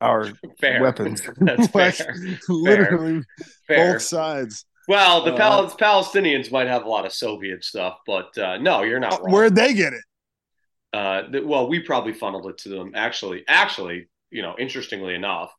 our 0.00 0.28
fair. 0.60 0.82
weapons. 0.82 1.22
That's 1.40 1.74
like, 1.74 1.94
fair. 1.94 2.16
Literally, 2.48 3.22
fair. 3.66 3.94
both 3.94 4.02
sides. 4.02 4.64
Well, 4.88 5.24
the 5.24 5.34
uh, 5.34 5.70
Palestinians 5.76 6.50
might 6.50 6.66
have 6.66 6.84
a 6.84 6.88
lot 6.88 7.06
of 7.06 7.12
Soviet 7.12 7.62
stuff, 7.64 7.98
but 8.06 8.36
uh, 8.36 8.56
no, 8.58 8.82
you're 8.82 8.98
not 8.98 9.14
uh, 9.14 9.22
wrong. 9.22 9.32
Where'd 9.32 9.54
they 9.54 9.72
get 9.74 9.92
it? 9.92 10.02
Uh, 10.92 11.30
the, 11.30 11.40
well, 11.46 11.68
we 11.68 11.78
probably 11.80 12.12
funneled 12.12 12.46
it 12.48 12.58
to 12.58 12.70
them. 12.70 12.92
Actually, 12.94 13.44
actually, 13.46 14.08
you 14.30 14.42
know, 14.42 14.56
interestingly 14.58 15.14
enough, 15.14 15.52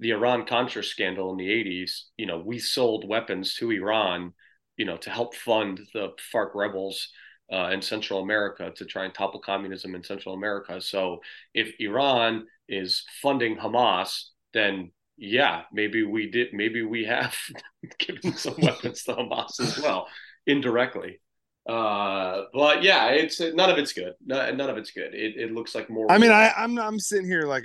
the 0.00 0.10
Iran 0.10 0.44
Contra 0.46 0.82
scandal 0.82 1.30
in 1.30 1.36
the 1.36 1.48
80s, 1.48 2.02
you 2.16 2.26
know, 2.26 2.38
we 2.38 2.58
sold 2.58 3.08
weapons 3.08 3.54
to 3.54 3.70
Iran, 3.70 4.32
you 4.76 4.84
know, 4.84 4.96
to 4.98 5.10
help 5.10 5.34
fund 5.34 5.80
the 5.94 6.12
FARC 6.32 6.54
rebels 6.54 7.08
uh, 7.52 7.70
in 7.72 7.80
Central 7.80 8.20
America 8.20 8.72
to 8.76 8.84
try 8.84 9.04
and 9.04 9.14
topple 9.14 9.40
communism 9.40 9.94
in 9.94 10.02
Central 10.02 10.34
America. 10.34 10.80
So 10.80 11.20
if 11.52 11.74
Iran 11.78 12.46
is 12.68 13.04
funding 13.22 13.56
Hamas, 13.56 14.24
then 14.52 14.90
yeah, 15.16 15.62
maybe 15.72 16.02
we 16.02 16.30
did, 16.30 16.48
maybe 16.52 16.82
we 16.82 17.04
have 17.04 17.36
given 17.98 18.34
some 18.34 18.56
weapons 18.62 19.04
to 19.04 19.14
Hamas 19.14 19.60
as 19.60 19.78
well, 19.78 20.08
indirectly. 20.46 21.20
Uh, 21.68 22.42
but 22.52 22.82
yeah, 22.82 23.08
it's 23.08 23.40
none 23.40 23.70
of 23.70 23.78
it's 23.78 23.92
good. 23.92 24.14
None, 24.26 24.56
none 24.56 24.68
of 24.68 24.76
it's 24.76 24.90
good. 24.90 25.14
It, 25.14 25.36
it 25.36 25.52
looks 25.52 25.74
like 25.74 25.88
more. 25.88 26.10
I 26.10 26.18
mean, 26.18 26.30
I, 26.30 26.52
I'm 26.56 26.78
I'm 26.78 26.98
sitting 26.98 27.26
here 27.26 27.42
like 27.42 27.64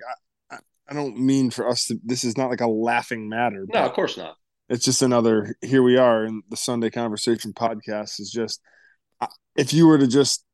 I 0.89 0.93
don't 0.93 1.17
mean 1.17 1.51
for 1.51 1.67
us 1.67 1.85
to. 1.85 1.99
This 2.03 2.23
is 2.23 2.37
not 2.37 2.49
like 2.49 2.61
a 2.61 2.67
laughing 2.67 3.29
matter. 3.29 3.65
No, 3.71 3.85
of 3.85 3.93
course 3.93 4.17
not. 4.17 4.35
It's 4.69 4.85
just 4.85 5.01
another. 5.01 5.55
Here 5.61 5.83
we 5.83 5.97
are, 5.97 6.23
and 6.23 6.43
the 6.49 6.57
Sunday 6.57 6.89
Conversation 6.89 7.53
podcast 7.53 8.19
is 8.19 8.31
just. 8.31 8.61
If 9.55 9.73
you 9.73 9.87
were 9.87 9.97
to 9.97 10.07
just 10.07 10.45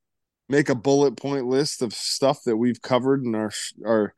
make 0.49 0.69
a 0.69 0.75
bullet 0.75 1.15
point 1.15 1.45
list 1.45 1.81
of 1.81 1.93
stuff 1.93 2.39
that 2.45 2.57
we've 2.57 2.81
covered 2.81 3.23
in 3.23 3.35
our 3.35 3.51
our, 3.85 4.13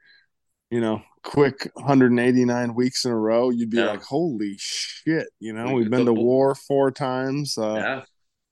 you 0.69 0.79
know, 0.79 1.01
quick 1.24 1.69
189 1.74 2.74
weeks 2.74 3.05
in 3.05 3.12
a 3.12 3.17
row, 3.17 3.50
you'd 3.50 3.69
be 3.69 3.77
yeah. 3.77 3.91
like, 3.91 4.03
"Holy 4.03 4.55
shit!" 4.57 5.27
You 5.39 5.53
know, 5.53 5.74
we've 5.74 5.89
been 5.89 6.05
to 6.05 6.13
war 6.13 6.55
four 6.55 6.89
times. 6.91 7.57
Uh, 7.57 7.75
yeah. 7.75 8.01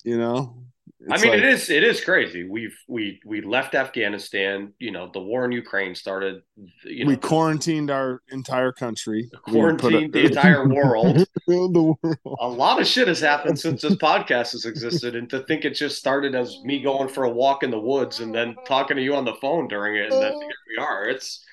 You 0.03 0.17
know, 0.19 0.65
I 1.11 1.21
mean, 1.21 1.31
like, 1.31 1.39
it 1.39 1.45
is 1.45 1.69
it 1.69 1.83
is 1.83 2.03
crazy. 2.03 2.47
We've 2.47 2.75
we 2.87 3.19
we 3.25 3.41
left 3.41 3.75
Afghanistan. 3.75 4.73
You 4.79 4.91
know, 4.91 5.09
the 5.13 5.19
war 5.19 5.45
in 5.45 5.51
Ukraine 5.51 5.93
started. 5.93 6.41
You 6.83 7.05
know, 7.05 7.09
we 7.09 7.17
quarantined 7.17 7.91
our 7.91 8.21
entire 8.31 8.71
country. 8.71 9.29
Quarantined 9.43 10.15
a, 10.15 10.19
the 10.19 10.25
entire 10.31 10.67
world. 10.67 11.25
the 11.47 11.95
world. 12.03 12.37
A 12.39 12.47
lot 12.47 12.81
of 12.81 12.87
shit 12.87 13.07
has 13.07 13.19
happened 13.19 13.59
since 13.59 13.83
this 13.83 13.95
podcast 13.95 14.53
has 14.53 14.65
existed, 14.65 15.15
and 15.15 15.29
to 15.29 15.41
think 15.41 15.63
it 15.63 15.75
just 15.75 15.97
started 15.97 16.33
as 16.33 16.59
me 16.63 16.81
going 16.81 17.09
for 17.09 17.25
a 17.25 17.29
walk 17.29 17.61
in 17.61 17.69
the 17.69 17.79
woods 17.79 18.19
and 18.19 18.33
then 18.33 18.55
talking 18.65 18.97
to 18.97 19.03
you 19.03 19.15
on 19.15 19.25
the 19.25 19.35
phone 19.35 19.67
during 19.67 19.95
it, 19.95 20.11
and 20.11 20.21
then 20.21 20.33
here 20.33 20.57
we 20.77 20.83
are. 20.83 21.07
It's 21.07 21.45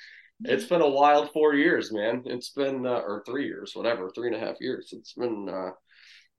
it's 0.45 0.65
been 0.65 0.81
a 0.81 0.89
wild 0.89 1.31
four 1.33 1.55
years, 1.55 1.93
man. 1.93 2.23
It's 2.25 2.51
been 2.51 2.87
uh, 2.87 3.01
or 3.01 3.23
three 3.27 3.47
years, 3.47 3.73
whatever, 3.75 4.11
three 4.11 4.29
and 4.29 4.37
a 4.37 4.41
half 4.41 4.61
years. 4.61 4.93
It's 4.93 5.13
been 5.13 5.49
uh, 5.49 5.71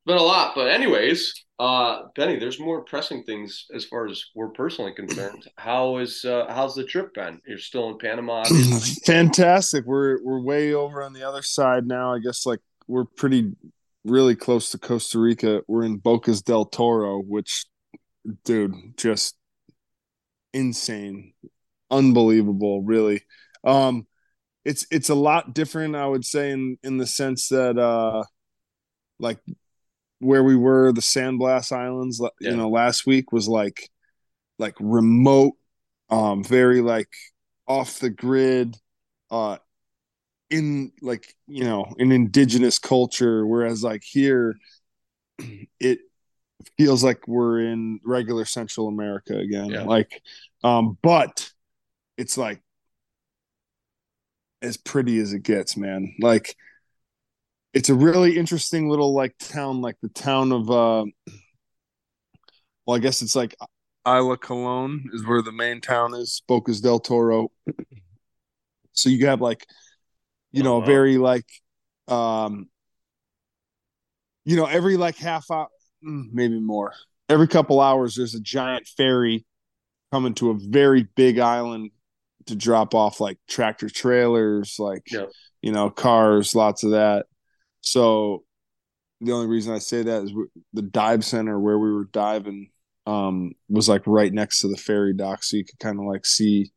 been 0.06 0.18
a 0.18 0.22
lot. 0.22 0.54
But 0.56 0.70
anyways, 0.70 1.34
uh, 1.60 2.04
Benny, 2.16 2.40
there's 2.40 2.60
more 2.60 2.84
pressing 2.84 3.24
things 3.24 3.66
as 3.74 3.86
far 3.86 4.08
as 4.08 4.24
we're 4.36 4.50
personally 4.50 4.94
concerned. 4.94 5.48
How 5.58 5.98
is 5.98 6.26
uh, 6.26 6.46
how's 6.50 6.76
the 6.76 6.84
trip 6.84 7.14
been? 7.14 7.40
You're 7.46 7.58
still 7.58 7.90
in 7.90 7.98
Panama. 7.98 8.44
Fantastic. 9.06 9.86
We're 9.86 10.22
we're 10.24 10.42
way 10.42 10.74
over 10.74 11.04
on 11.04 11.14
the 11.14 11.28
other 11.28 11.42
side 11.42 11.88
now. 11.88 12.14
I 12.14 12.20
guess 12.20 12.46
like 12.46 12.60
we're 12.88 13.06
pretty 13.06 13.52
really 14.04 14.36
close 14.36 14.72
to 14.72 14.78
Costa 14.78 15.20
Rica. 15.20 15.62
We're 15.68 15.84
in 15.84 16.00
Bocas 16.00 16.44
del 16.44 16.66
Toro, 16.66 17.20
which 17.20 17.66
dude, 18.44 18.98
just 18.98 19.38
insane. 20.54 21.34
Unbelievable, 21.90 22.82
really. 22.82 23.22
Um 23.64 24.08
it's 24.66 24.86
it's 24.92 25.10
a 25.10 25.16
lot 25.16 25.54
different, 25.54 25.96
I 25.96 26.08
would 26.08 26.26
say, 26.26 26.52
in 26.52 26.78
in 26.84 26.98
the 26.98 27.08
sense 27.08 27.50
that 27.50 27.78
uh 27.78 28.24
like 29.20 29.40
where 30.24 30.44
we 30.44 30.56
were, 30.56 30.92
the 30.92 31.02
San 31.02 31.38
Blas 31.38 31.72
Islands, 31.72 32.22
yeah. 32.40 32.52
you 32.52 32.58
know, 32.58 32.70
last 32.70 33.06
week 33.06 33.32
was 33.32 33.48
like 33.48 33.90
like 34.60 34.76
remote, 34.80 35.54
um, 36.10 36.44
very 36.44 36.82
like 36.82 37.10
off 37.68 38.00
the 38.00 38.10
grid, 38.10 38.78
uh, 39.32 39.58
in 40.50 40.92
like 41.02 41.36
you 41.48 41.64
know 41.64 41.94
an 41.98 42.12
indigenous 42.12 42.80
culture. 42.80 43.46
Whereas 43.46 43.84
like 43.84 44.04
here, 44.04 44.56
it 45.80 46.00
feels 46.78 47.04
like 47.04 47.28
we're 47.28 47.60
in 47.62 48.00
regular 48.04 48.46
Central 48.46 48.88
America 48.88 49.38
again. 49.38 49.70
Yeah. 49.70 49.84
Like, 49.84 50.22
um, 50.64 50.98
but 51.02 51.52
it's 52.18 52.38
like 52.38 52.62
as 54.62 54.78
pretty 54.78 55.20
as 55.20 55.34
it 55.34 55.44
gets, 55.44 55.76
man. 55.76 56.16
Like 56.20 56.56
it's 57.74 57.90
a 57.90 57.96
really 57.96 58.38
interesting 58.38 58.90
little 58.90 59.14
like 59.14 59.36
town, 59.40 59.82
like 59.82 59.98
the 60.02 60.10
town 60.10 60.52
of 60.52 60.70
uh 60.70 61.06
well, 62.86 62.98
I 62.98 63.00
guess 63.00 63.22
it's 63.22 63.36
like 63.36 63.56
Isla 64.08 64.38
Colon 64.38 65.10
is 65.14 65.26
where 65.26 65.42
the 65.42 65.52
main 65.52 65.82
town 65.82 66.14
is, 66.14 66.42
Bocas 66.50 66.82
del 66.82 67.00
Toro. 67.00 67.52
So 68.92 69.10
you 69.10 69.26
have 69.26 69.42
like, 69.42 69.66
you 70.52 70.62
know, 70.62 70.78
uh-huh. 70.78 70.86
very 70.86 71.18
like 71.18 71.50
um 72.08 72.70
you 74.46 74.56
know, 74.56 74.66
every 74.66 74.98
like 74.98 75.18
half 75.18 75.50
hour 75.50 75.70
mm, 76.06 76.26
maybe 76.32 76.60
more. 76.60 76.94
Every 77.30 77.48
couple 77.48 77.80
hours 77.82 78.16
there's 78.16 78.36
a 78.36 78.40
giant 78.40 78.88
ferry 78.88 79.46
coming 80.12 80.36
to 80.36 80.52
a 80.52 80.58
very 80.60 81.08
big 81.16 81.40
island 81.40 81.90
to 82.46 82.56
drop 82.56 82.94
off 82.94 83.20
like 83.20 83.40
tractor 83.50 83.90
trailers, 83.90 84.76
like 84.78 85.08
you 85.62 85.72
know, 85.72 85.90
cars, 85.90 86.54
lots 86.54 86.84
of 86.84 86.92
that. 86.92 87.26
So 87.84 88.44
the 89.22 89.34
only 89.34 89.48
reason 89.48 89.74
I 89.74 89.80
say 89.80 90.02
that 90.02 90.24
is 90.24 90.34
the 90.72 90.82
dive 90.82 91.24
center 91.24 91.60
where 91.60 91.78
we 91.78 91.92
were 91.92 92.06
diving 92.06 92.70
um, 93.06 93.52
was 93.70 93.88
like 93.90 94.08
right 94.08 94.34
next 94.34 94.62
to 94.62 94.70
the 94.70 94.78
ferry 94.78 95.14
dock, 95.14 95.44
so 95.44 95.58
you 95.58 95.66
could 95.66 95.80
kind 95.80 96.00
of 96.00 96.06
like 96.06 96.26
see 96.26 96.72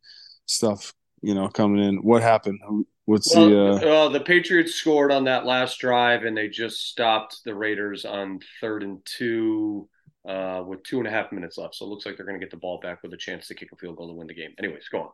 stuff, 0.47 0.93
you 1.23 1.35
know, 1.35 1.49
coming 1.49 1.83
in. 1.83 1.97
What 1.99 2.23
happened? 2.23 2.61
What's 3.05 3.35
well, 3.35 3.49
the? 3.49 3.71
Uh... 3.89 4.07
Uh, 4.07 4.09
the 4.09 4.21
Patriots 4.21 4.75
scored 4.75 5.13
on 5.13 5.25
that 5.25 5.47
last 5.47 5.79
drive, 5.79 6.25
and 6.25 6.37
they 6.37 6.49
just 6.49 6.89
stopped 6.89 7.39
the 7.45 7.55
Raiders 7.55 8.05
on 8.05 8.41
third 8.61 8.83
and 8.83 8.99
two 9.05 9.89
uh, 10.29 10.65
with 10.67 10.83
two 10.83 10.99
and 10.99 11.07
a 11.07 11.11
half 11.11 11.31
minutes 11.31 11.57
left. 11.57 11.77
So 11.77 11.87
it 11.87 11.89
looks 11.89 12.05
like 12.05 12.17
they're 12.17 12.27
going 12.27 12.41
to 12.41 12.45
get 12.45 12.51
the 12.51 12.57
ball 12.57 12.81
back 12.81 13.05
with 13.05 13.13
a 13.13 13.17
chance 13.17 13.47
to 13.47 13.55
kick 13.55 13.71
a 13.73 13.77
field 13.77 13.97
goal 13.97 14.09
to 14.09 14.15
win 14.15 14.27
the 14.27 14.35
game. 14.35 14.51
Anyways, 14.59 14.89
go 14.89 15.03
on. 15.03 15.11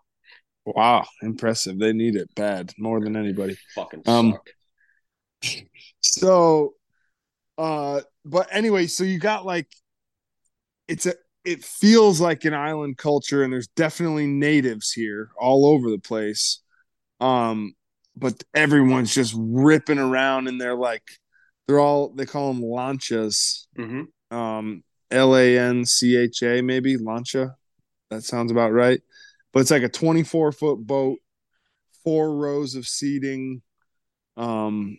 Wow, 0.64 1.04
impressive! 1.20 1.78
They 1.78 1.92
need 1.92 2.16
it 2.16 2.34
bad, 2.34 2.72
more 2.78 3.00
than 3.00 3.16
anybody. 3.16 3.58
Fucking 3.74 4.02
um, 4.06 4.32
suck 4.32 4.48
so 6.00 6.74
uh 7.58 8.00
but 8.24 8.48
anyway 8.50 8.86
so 8.86 9.04
you 9.04 9.18
got 9.18 9.44
like 9.44 9.68
it's 10.88 11.06
a 11.06 11.14
it 11.44 11.64
feels 11.64 12.20
like 12.20 12.44
an 12.44 12.54
island 12.54 12.96
culture 12.96 13.42
and 13.42 13.52
there's 13.52 13.68
definitely 13.68 14.26
natives 14.26 14.92
here 14.92 15.30
all 15.36 15.66
over 15.66 15.90
the 15.90 15.98
place. 15.98 16.60
Um 17.20 17.74
but 18.14 18.42
everyone's 18.54 19.14
just 19.14 19.34
ripping 19.36 19.98
around 19.98 20.48
and 20.48 20.60
they're 20.60 20.76
like 20.76 21.02
they're 21.66 21.80
all 21.80 22.12
they 22.14 22.26
call 22.26 22.52
them 22.52 22.62
lanchas. 22.62 23.66
Mm-hmm. 23.78 24.36
um 24.36 24.84
l-a-n-c-h-a 25.10 26.62
maybe 26.62 26.96
lancha. 26.96 27.54
That 28.10 28.24
sounds 28.24 28.50
about 28.50 28.72
right. 28.72 29.00
But 29.52 29.60
it's 29.60 29.70
like 29.70 29.82
a 29.82 29.88
24 29.88 30.52
foot 30.52 30.86
boat 30.86 31.18
four 32.04 32.34
rows 32.34 32.74
of 32.74 32.86
seating. 32.86 33.62
Um 34.36 34.98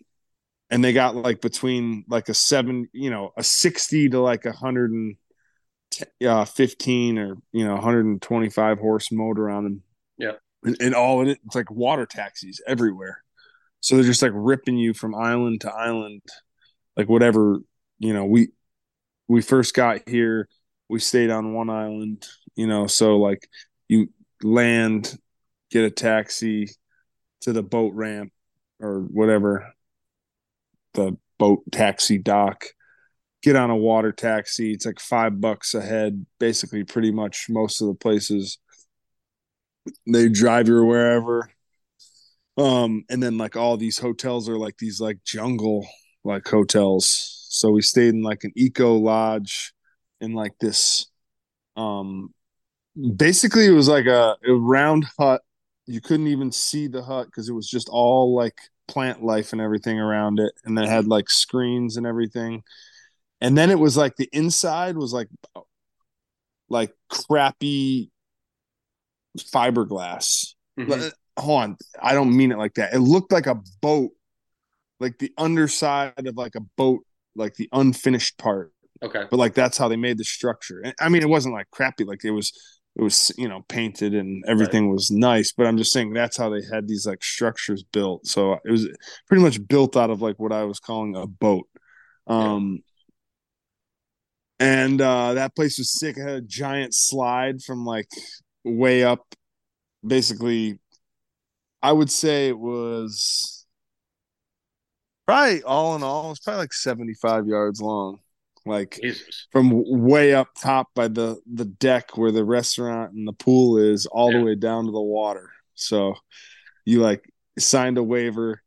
and 0.73 0.83
they 0.83 0.91
got 0.91 1.15
like 1.15 1.39
between 1.39 2.03
like 2.09 2.29
a 2.29 2.33
seven, 2.33 2.89
you 2.93 3.11
know, 3.11 3.31
a 3.37 3.43
60 3.43 4.09
to 4.09 4.19
like 4.19 4.45
a 4.45 4.51
hundred 4.51 4.89
and 4.91 5.15
uh, 6.25 6.45
15 6.45 7.19
or, 7.19 7.35
you 7.51 7.63
know, 7.63 7.75
125 7.75 8.79
horse 8.79 9.11
motor 9.11 9.51
on 9.51 9.63
them. 9.65 9.83
Yeah. 10.17 10.31
And, 10.63 10.75
and 10.79 10.95
all 10.95 11.21
in 11.21 11.27
it, 11.27 11.37
it's 11.45 11.53
like 11.55 11.69
water 11.69 12.07
taxis 12.07 12.59
everywhere. 12.65 13.23
So 13.81 13.95
they're 13.95 14.03
just 14.03 14.23
like 14.23 14.31
ripping 14.33 14.75
you 14.77 14.95
from 14.95 15.13
island 15.13 15.61
to 15.61 15.71
island, 15.71 16.23
like 16.97 17.07
whatever, 17.07 17.59
you 17.99 18.13
know, 18.15 18.25
we, 18.25 18.47
we 19.27 19.43
first 19.43 19.75
got 19.75 20.09
here, 20.09 20.49
we 20.89 20.97
stayed 20.97 21.29
on 21.29 21.53
one 21.53 21.69
island, 21.69 22.25
you 22.55 22.65
know, 22.65 22.87
so 22.87 23.19
like 23.19 23.47
you 23.87 24.09
land, 24.41 25.19
get 25.69 25.85
a 25.85 25.91
taxi 25.91 26.71
to 27.41 27.53
the 27.53 27.61
boat 27.61 27.93
ramp 27.93 28.31
or 28.79 29.01
whatever 29.01 29.71
the 30.93 31.17
boat 31.39 31.63
taxi 31.71 32.17
dock 32.17 32.65
get 33.43 33.55
on 33.57 33.69
a 33.69 33.75
water 33.75 34.11
taxi 34.11 34.71
it's 34.73 34.85
like 34.85 34.99
five 34.99 35.39
bucks 35.41 35.75
a 35.75 35.81
head 35.81 36.25
basically 36.39 36.83
pretty 36.83 37.11
much 37.11 37.47
most 37.49 37.81
of 37.81 37.87
the 37.87 37.93
places. 37.93 38.57
They 40.07 40.29
drive 40.29 40.69
you 40.69 40.83
wherever. 40.85 41.51
Um 42.57 43.03
and 43.09 43.21
then 43.21 43.37
like 43.37 43.57
all 43.57 43.77
these 43.77 43.97
hotels 43.99 44.47
are 44.47 44.57
like 44.57 44.77
these 44.77 45.01
like 45.01 45.17
jungle 45.25 45.85
like 46.23 46.47
hotels. 46.47 47.47
So 47.49 47.71
we 47.71 47.81
stayed 47.81 48.13
in 48.13 48.23
like 48.23 48.43
an 48.45 48.53
eco 48.55 48.95
lodge 48.95 49.73
in 50.21 50.33
like 50.33 50.53
this 50.59 51.07
um 51.75 52.33
basically 53.15 53.65
it 53.65 53.71
was 53.71 53.89
like 53.89 54.05
a, 54.05 54.37
a 54.47 54.53
round 54.53 55.05
hut. 55.19 55.41
You 55.85 55.99
couldn't 55.99 56.27
even 56.27 56.51
see 56.51 56.87
the 56.87 57.03
hut 57.03 57.25
because 57.25 57.49
it 57.49 57.53
was 57.53 57.67
just 57.67 57.89
all 57.89 58.33
like 58.33 58.57
plant 58.87 59.23
life 59.23 59.53
and 59.53 59.61
everything 59.61 59.99
around 59.99 60.39
it 60.39 60.53
and 60.65 60.77
then 60.77 60.85
it 60.85 60.89
had 60.89 61.07
like 61.07 61.29
screens 61.29 61.97
and 61.97 62.05
everything. 62.05 62.63
And 63.41 63.57
then 63.57 63.71
it 63.71 63.79
was 63.79 63.97
like 63.97 64.15
the 64.15 64.29
inside 64.31 64.97
was 64.97 65.13
like 65.13 65.27
like 66.69 66.91
crappy 67.09 68.11
fiberglass. 69.37 70.53
Mm-hmm. 70.79 71.09
hold 71.37 71.61
on. 71.61 71.77
I 72.01 72.13
don't 72.13 72.35
mean 72.35 72.51
it 72.51 72.57
like 72.57 72.75
that. 72.75 72.93
It 72.93 72.99
looked 72.99 73.31
like 73.31 73.47
a 73.47 73.59
boat 73.81 74.11
like 74.99 75.19
the 75.19 75.31
underside 75.37 76.13
of 76.25 76.37
like 76.37 76.55
a 76.55 76.61
boat 76.77 77.05
like 77.35 77.55
the 77.55 77.69
unfinished 77.73 78.37
part. 78.37 78.71
Okay. 79.01 79.23
But 79.29 79.37
like 79.37 79.53
that's 79.53 79.77
how 79.77 79.87
they 79.87 79.97
made 79.97 80.17
the 80.17 80.23
structure. 80.23 80.83
I 80.99 81.09
mean 81.09 81.21
it 81.21 81.29
wasn't 81.29 81.55
like 81.55 81.69
crappy. 81.71 82.05
Like 82.05 82.23
it 82.23 82.31
was 82.31 82.53
it 82.95 83.01
was 83.01 83.31
you 83.37 83.47
know 83.47 83.63
painted 83.67 84.13
and 84.13 84.43
everything 84.47 84.87
right. 84.87 84.93
was 84.93 85.09
nice 85.09 85.51
but 85.51 85.65
i'm 85.65 85.77
just 85.77 85.91
saying 85.91 86.13
that's 86.13 86.37
how 86.37 86.49
they 86.49 86.61
had 86.71 86.87
these 86.87 87.05
like 87.05 87.23
structures 87.23 87.83
built. 87.83 88.25
So 88.27 88.53
it 88.65 88.71
was 88.71 88.87
pretty 89.27 89.43
much 89.43 89.65
built 89.67 89.97
out 89.97 90.09
of 90.09 90.21
like 90.21 90.37
what 90.39 90.51
i 90.51 90.63
was 90.63 90.79
calling 90.79 91.15
a 91.15 91.27
boat. 91.27 91.67
Um 92.27 92.81
yeah. 94.59 94.83
and 94.83 95.01
uh 95.01 95.33
that 95.33 95.55
place 95.55 95.77
was 95.77 95.91
sick. 95.91 96.17
It 96.17 96.21
had 96.21 96.35
a 96.35 96.41
giant 96.41 96.93
slide 96.93 97.61
from 97.61 97.85
like 97.85 98.07
way 98.63 99.03
up. 99.03 99.35
Basically 100.05 100.79
i 101.83 101.91
would 101.91 102.09
say 102.09 102.47
it 102.47 102.57
was 102.57 103.67
probably 105.27 105.61
all 105.63 105.95
in 105.95 106.01
all 106.01 106.31
it's 106.31 106.39
probably 106.39 106.61
like 106.61 106.73
75 106.73 107.45
yards 107.45 107.81
long 107.81 108.19
like 108.65 108.99
Jesus. 109.01 109.47
from 109.51 109.71
way 110.01 110.33
up 110.33 110.49
top 110.57 110.87
by 110.95 111.07
the 111.07 111.39
the 111.51 111.65
deck 111.65 112.17
where 112.17 112.31
the 112.31 112.45
restaurant 112.45 113.13
and 113.13 113.27
the 113.27 113.33
pool 113.33 113.77
is 113.77 114.05
all 114.05 114.31
yeah. 114.31 114.39
the 114.39 114.43
way 114.45 114.55
down 114.55 114.85
to 114.85 114.91
the 114.91 115.01
water 115.01 115.49
so 115.75 116.15
you 116.85 117.01
like 117.01 117.23
signed 117.59 117.97
a 117.97 118.03
waiver 118.03 118.61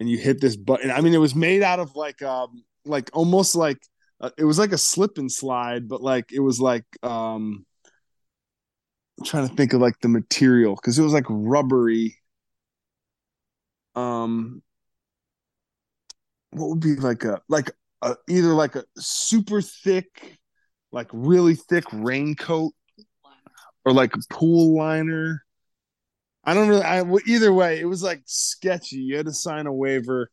and 0.00 0.08
you 0.08 0.16
hit 0.16 0.40
this 0.40 0.56
button 0.56 0.90
i 0.90 1.00
mean 1.00 1.14
it 1.14 1.18
was 1.18 1.34
made 1.34 1.62
out 1.62 1.80
of 1.80 1.94
like 1.94 2.22
um 2.22 2.64
like 2.86 3.10
almost 3.12 3.54
like 3.54 3.78
uh, 4.20 4.30
it 4.38 4.44
was 4.44 4.58
like 4.58 4.72
a 4.72 4.78
slip 4.78 5.18
and 5.18 5.30
slide, 5.30 5.88
but 5.88 6.02
like 6.02 6.32
it 6.32 6.40
was 6.40 6.60
like 6.60 6.84
um 7.02 7.66
I'm 9.18 9.24
trying 9.24 9.48
to 9.48 9.54
think 9.54 9.72
of 9.72 9.80
like 9.80 9.98
the 10.00 10.08
material 10.08 10.74
because 10.74 10.98
it 10.98 11.02
was 11.02 11.12
like 11.12 11.24
rubbery. 11.28 12.16
Um, 13.94 14.62
what 16.50 16.68
would 16.68 16.80
be 16.80 16.96
like 16.96 17.24
a 17.24 17.40
like 17.48 17.70
a, 18.02 18.16
either 18.28 18.54
like 18.54 18.76
a 18.76 18.84
super 18.96 19.60
thick, 19.60 20.38
like 20.92 21.08
really 21.12 21.54
thick 21.54 21.84
raincoat, 21.92 22.72
or 23.84 23.92
like 23.92 24.14
a 24.14 24.20
pool 24.30 24.76
liner. 24.76 25.42
I 26.44 26.54
don't 26.54 26.68
really. 26.68 26.82
I 26.82 27.02
either 27.26 27.52
way, 27.52 27.80
it 27.80 27.86
was 27.86 28.02
like 28.02 28.22
sketchy. 28.26 28.96
You 28.96 29.16
had 29.16 29.26
to 29.26 29.32
sign 29.32 29.66
a 29.66 29.72
waiver, 29.72 30.30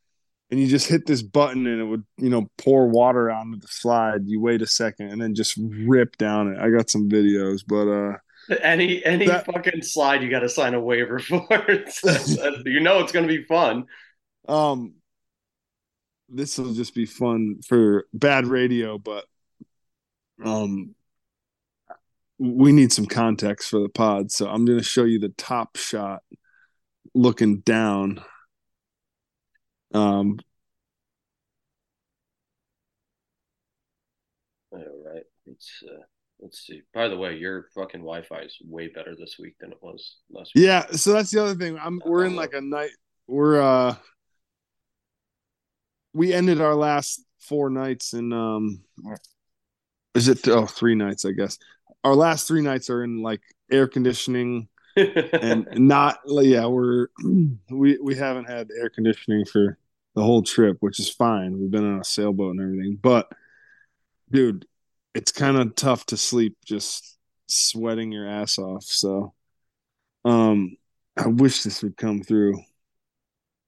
and 0.51 0.59
you 0.59 0.67
just 0.67 0.87
hit 0.87 1.05
this 1.05 1.21
button, 1.21 1.65
and 1.65 1.81
it 1.81 1.85
would 1.85 2.03
you 2.17 2.29
know 2.29 2.49
pour 2.57 2.87
water 2.87 3.31
onto 3.31 3.59
the 3.59 3.67
slide. 3.67 4.21
You 4.25 4.39
wait 4.39 4.61
a 4.61 4.67
second, 4.67 5.09
and 5.09 5.21
then 5.21 5.33
just 5.33 5.57
rip 5.57 6.17
down 6.17 6.53
it. 6.53 6.59
I 6.59 6.69
got 6.69 6.89
some 6.89 7.09
videos, 7.09 7.63
but 7.65 7.87
uh 7.87 8.17
any 8.61 9.03
any 9.05 9.27
that, 9.27 9.45
fucking 9.45 9.81
slide 9.81 10.21
you 10.21 10.29
got 10.29 10.39
to 10.39 10.49
sign 10.49 10.73
a 10.73 10.79
waiver 10.79 11.19
for. 11.19 11.47
you 12.65 12.79
know 12.79 12.99
it's 12.99 13.11
going 13.11 13.27
to 13.27 13.37
be 13.37 13.43
fun. 13.45 13.85
Um, 14.47 14.95
this 16.29 16.57
will 16.57 16.73
just 16.73 16.95
be 16.95 17.05
fun 17.05 17.59
for 17.67 18.05
bad 18.13 18.45
radio, 18.45 18.97
but 18.97 19.25
um, 20.43 20.95
we 22.37 22.71
need 22.71 22.91
some 22.91 23.05
context 23.05 23.69
for 23.69 23.79
the 23.79 23.89
pod. 23.89 24.31
So 24.31 24.47
I'm 24.47 24.65
going 24.65 24.79
to 24.79 24.83
show 24.83 25.03
you 25.03 25.19
the 25.19 25.29
top 25.29 25.77
shot, 25.77 26.23
looking 27.13 27.59
down. 27.59 28.21
Um. 29.93 30.39
All 34.71 34.79
right. 34.79 35.23
It's. 35.45 35.83
Uh... 35.87 36.03
Let's 36.39 36.67
see. 36.67 36.81
By 36.93 37.07
the 37.07 37.15
way, 37.15 37.37
your 37.37 37.67
fucking 37.73 38.01
Wi-Fi 38.01 38.41
is 38.41 38.57
way 38.65 38.89
better 38.89 39.15
this 39.17 39.37
week 39.39 39.55
than 39.61 39.71
it 39.71 39.77
was 39.81 40.17
last 40.29 40.51
week. 40.53 40.65
Yeah, 40.65 40.85
so 40.91 41.13
that's 41.13 41.31
the 41.31 41.41
other 41.41 41.55
thing. 41.55 41.79
I'm 41.81 42.01
we're 42.05 42.25
in 42.25 42.35
like 42.35 42.53
a 42.53 42.59
night. 42.59 42.89
We're 43.27 43.61
uh, 43.61 43.95
we 46.13 46.33
ended 46.33 46.61
our 46.61 46.75
last 46.75 47.23
four 47.39 47.69
nights 47.69 48.13
in 48.13 48.31
um, 48.31 48.81
is 50.15 50.27
it 50.27 50.43
th- 50.43 50.55
oh 50.55 50.65
three 50.65 50.95
nights 50.95 51.25
I 51.25 51.31
guess. 51.31 51.57
Our 52.03 52.15
last 52.15 52.47
three 52.47 52.61
nights 52.61 52.89
are 52.89 53.03
in 53.03 53.21
like 53.21 53.41
air 53.71 53.87
conditioning 53.87 54.67
and 54.95 55.67
not 55.75 56.19
yeah 56.27 56.65
we're 56.65 57.07
we 57.69 57.97
we 57.97 58.15
haven't 58.15 58.45
had 58.45 58.69
air 58.79 58.89
conditioning 58.89 59.45
for 59.45 59.77
the 60.15 60.21
whole 60.23 60.43
trip, 60.43 60.77
which 60.79 60.99
is 60.99 61.09
fine. 61.09 61.57
We've 61.59 61.71
been 61.71 61.91
on 61.91 61.99
a 61.99 62.03
sailboat 62.03 62.51
and 62.51 62.61
everything, 62.61 62.99
but 63.01 63.31
dude, 64.31 64.65
it's 65.15 65.31
kind 65.31 65.57
of 65.57 65.75
tough 65.75 66.05
to 66.07 66.17
sleep 66.17 66.57
just 66.65 67.17
sweating 67.47 68.11
your 68.11 68.27
ass 68.27 68.57
off. 68.57 68.83
So, 68.83 69.33
um, 70.25 70.77
I 71.17 71.27
wish 71.27 71.63
this 71.63 71.83
would 71.83 71.97
come 71.97 72.21
through. 72.21 72.61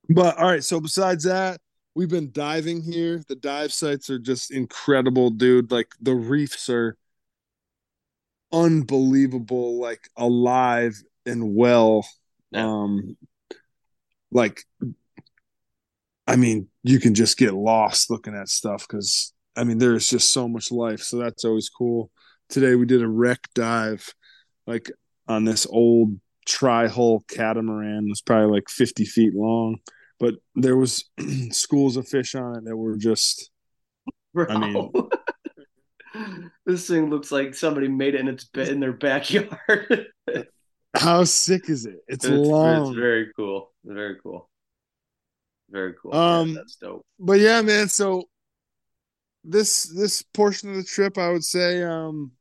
But 0.09 0.37
all 0.37 0.45
right, 0.45 0.63
so 0.63 0.79
besides 0.79 1.23
that, 1.23 1.59
we've 1.95 2.09
been 2.09 2.31
diving 2.31 2.83
here. 2.83 3.23
The 3.27 3.35
dive 3.35 3.73
sites 3.73 4.09
are 4.09 4.19
just 4.19 4.51
incredible, 4.51 5.29
dude. 5.29 5.71
Like 5.71 5.87
the 6.01 6.13
reefs 6.13 6.69
are 6.69 6.97
unbelievable, 8.51 9.79
like 9.79 10.09
alive 10.17 11.01
and 11.25 11.55
well. 11.55 12.05
Yeah. 12.51 12.65
Um, 12.65 13.17
like, 14.31 14.63
I 16.27 16.35
mean, 16.35 16.67
you 16.83 16.99
can 16.99 17.15
just 17.15 17.37
get 17.37 17.53
lost 17.53 18.09
looking 18.09 18.35
at 18.35 18.49
stuff 18.49 18.85
because 18.87 19.33
I 19.55 19.63
mean, 19.63 19.77
there's 19.77 20.07
just 20.07 20.31
so 20.31 20.47
much 20.47 20.71
life. 20.71 21.01
So 21.01 21.17
that's 21.17 21.45
always 21.45 21.69
cool. 21.69 22.11
Today 22.49 22.75
we 22.75 22.85
did 22.85 23.01
a 23.01 23.07
wreck 23.07 23.39
dive, 23.55 24.13
like 24.67 24.91
on 25.27 25.45
this 25.45 25.65
old 25.69 26.19
tri 26.45 26.87
hull 26.87 27.23
catamaran. 27.29 28.05
It 28.05 28.09
was 28.09 28.21
probably 28.21 28.51
like 28.51 28.69
50 28.69 29.05
feet 29.05 29.33
long, 29.33 29.77
but 30.19 30.35
there 30.55 30.77
was 30.77 31.05
schools 31.51 31.97
of 31.97 32.07
fish 32.07 32.35
on 32.35 32.57
it 32.57 32.65
that 32.65 32.75
were 32.75 32.97
just. 32.97 33.49
Bro. 34.33 34.47
I 34.49 34.57
mean, 34.57 34.91
this 36.65 36.87
thing 36.87 37.09
looks 37.09 37.31
like 37.31 37.55
somebody 37.55 37.87
made 37.87 38.15
it 38.15 38.21
in 38.21 38.27
its 38.27 38.45
bed 38.45 38.69
in 38.69 38.79
their 38.79 38.93
backyard. 38.93 40.07
How 40.95 41.23
sick 41.25 41.69
is 41.69 41.85
it? 41.85 41.97
It's, 42.07 42.25
it's 42.25 42.33
long. 42.33 42.87
It's 42.87 42.95
very 42.97 43.31
cool. 43.35 43.73
Very 43.83 44.17
cool. 44.21 44.49
Very 45.69 45.93
cool. 46.01 46.13
Um, 46.13 46.49
yeah, 46.49 46.55
that's 46.55 46.75
dope. 46.77 47.05
But 47.19 47.39
yeah, 47.39 47.61
man. 47.61 47.89
So 47.89 48.23
this 49.43 49.83
this 49.83 50.21
portion 50.21 50.69
of 50.69 50.77
the 50.77 50.83
trip, 50.83 51.17
I 51.17 51.31
would 51.31 51.43
say, 51.43 51.83
um, 51.83 52.31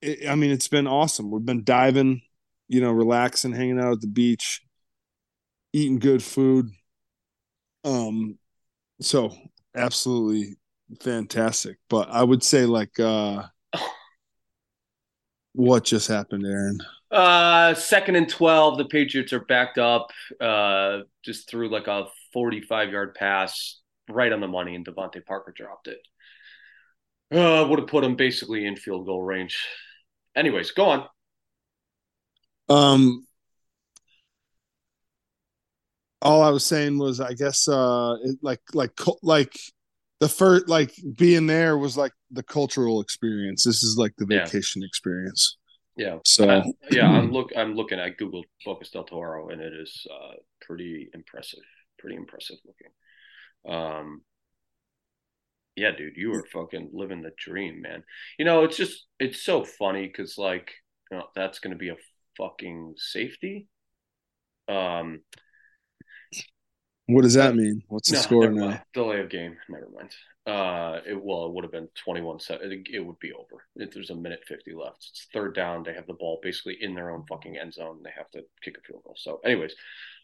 it, 0.00 0.28
I 0.28 0.34
mean, 0.34 0.50
it's 0.50 0.68
been 0.68 0.86
awesome. 0.86 1.30
We've 1.30 1.44
been 1.44 1.64
diving, 1.64 2.22
you 2.68 2.80
know, 2.80 2.92
relaxing, 2.92 3.52
hanging 3.52 3.80
out 3.80 3.92
at 3.92 4.00
the 4.00 4.06
beach, 4.06 4.62
eating 5.72 5.98
good 5.98 6.22
food. 6.22 6.70
Um, 7.84 8.38
so 9.00 9.34
absolutely 9.74 10.56
fantastic. 11.00 11.78
But 11.88 12.08
I 12.10 12.22
would 12.22 12.42
say, 12.42 12.66
like, 12.66 12.98
uh, 12.98 13.44
what 15.52 15.84
just 15.84 16.08
happened, 16.08 16.46
Aaron? 16.46 16.78
Uh, 17.10 17.74
second 17.74 18.16
and 18.16 18.28
twelve. 18.28 18.78
The 18.78 18.84
Patriots 18.84 19.32
are 19.32 19.40
backed 19.40 19.78
up. 19.78 20.10
Uh, 20.40 21.00
just 21.24 21.48
threw 21.48 21.68
like 21.68 21.86
a 21.86 22.06
forty-five 22.32 22.90
yard 22.90 23.14
pass 23.14 23.80
right 24.08 24.32
on 24.32 24.40
the 24.40 24.48
money, 24.48 24.74
and 24.74 24.86
DeVante 24.86 25.24
Parker 25.24 25.52
dropped 25.56 25.88
it. 25.88 26.00
Uh, 27.30 27.66
would 27.68 27.78
have 27.78 27.88
put 27.88 28.04
him 28.04 28.16
basically 28.16 28.66
in 28.66 28.76
field 28.76 29.06
goal 29.06 29.22
range. 29.22 29.58
Anyways, 30.34 30.70
go 30.70 30.84
on. 30.86 31.08
Um, 32.70 33.26
all 36.22 36.42
I 36.42 36.50
was 36.50 36.64
saying 36.64 36.98
was, 36.98 37.20
I 37.20 37.34
guess, 37.34 37.68
uh, 37.68 38.16
it, 38.24 38.38
like, 38.42 38.60
like, 38.74 38.92
like 39.22 39.54
the 40.20 40.28
first, 40.28 40.68
like 40.68 40.92
being 41.16 41.46
there 41.46 41.78
was 41.78 41.96
like 41.96 42.12
the 42.30 42.42
cultural 42.42 43.00
experience. 43.00 43.64
This 43.64 43.82
is 43.82 43.96
like 43.96 44.14
the 44.18 44.26
vacation 44.26 44.82
yeah. 44.82 44.86
experience. 44.86 45.56
Yeah. 45.96 46.18
So 46.24 46.62
yeah, 46.90 47.08
I'm 47.08 47.32
look, 47.32 47.50
I'm 47.56 47.74
looking 47.74 47.98
at 47.98 48.16
Google 48.18 48.44
Bocas 48.66 48.90
del 48.90 49.04
Toro, 49.04 49.48
and 49.48 49.60
it 49.60 49.72
is 49.72 50.06
uh, 50.10 50.34
pretty 50.60 51.08
impressive. 51.14 51.62
Pretty 51.98 52.16
impressive 52.16 52.56
looking. 52.64 53.76
Um, 53.76 54.22
yeah, 55.74 55.92
dude, 55.96 56.16
you 56.16 56.30
were 56.30 56.44
fucking 56.52 56.90
living 56.92 57.22
the 57.22 57.32
dream, 57.36 57.82
man. 57.82 58.02
You 58.38 58.44
know, 58.44 58.64
it's 58.64 58.76
just 58.76 59.06
it's 59.20 59.42
so 59.42 59.64
funny 59.64 60.06
because 60.06 60.38
like 60.38 60.72
you 61.10 61.18
know, 61.18 61.24
that's 61.34 61.58
gonna 61.60 61.76
be 61.76 61.90
a 61.90 61.96
fucking 62.36 62.94
safety. 62.96 63.66
Um, 64.68 65.20
what 67.08 67.22
does 67.22 67.34
that 67.34 67.56
mean? 67.56 67.82
What's 67.88 68.10
the 68.10 68.16
no, 68.16 68.22
score 68.22 68.50
now? 68.50 68.66
Mind. 68.66 68.82
Delay 68.92 69.20
of 69.20 69.30
game. 69.30 69.56
Never 69.68 69.88
mind. 69.94 70.10
Uh, 70.46 71.00
it 71.06 71.22
well, 71.22 71.46
it 71.46 71.52
would 71.52 71.64
have 71.64 71.72
been 71.72 71.88
twenty-one. 72.04 72.38
Set. 72.38 72.60
It, 72.62 72.86
it 72.92 73.00
would 73.00 73.18
be 73.18 73.32
over. 73.32 73.64
If 73.76 73.92
there's 73.92 74.10
a 74.10 74.14
minute 74.14 74.40
fifty 74.46 74.72
left, 74.72 75.06
it's 75.10 75.26
third 75.32 75.54
down. 75.54 75.82
They 75.82 75.94
have 75.94 76.06
the 76.06 76.14
ball 76.14 76.38
basically 76.42 76.76
in 76.80 76.94
their 76.94 77.10
own 77.10 77.24
fucking 77.26 77.56
end 77.56 77.74
zone. 77.74 78.00
They 78.04 78.12
have 78.16 78.30
to 78.32 78.44
kick 78.62 78.76
a 78.78 78.80
field 78.86 79.02
goal. 79.04 79.16
So, 79.16 79.40
anyways, 79.44 79.74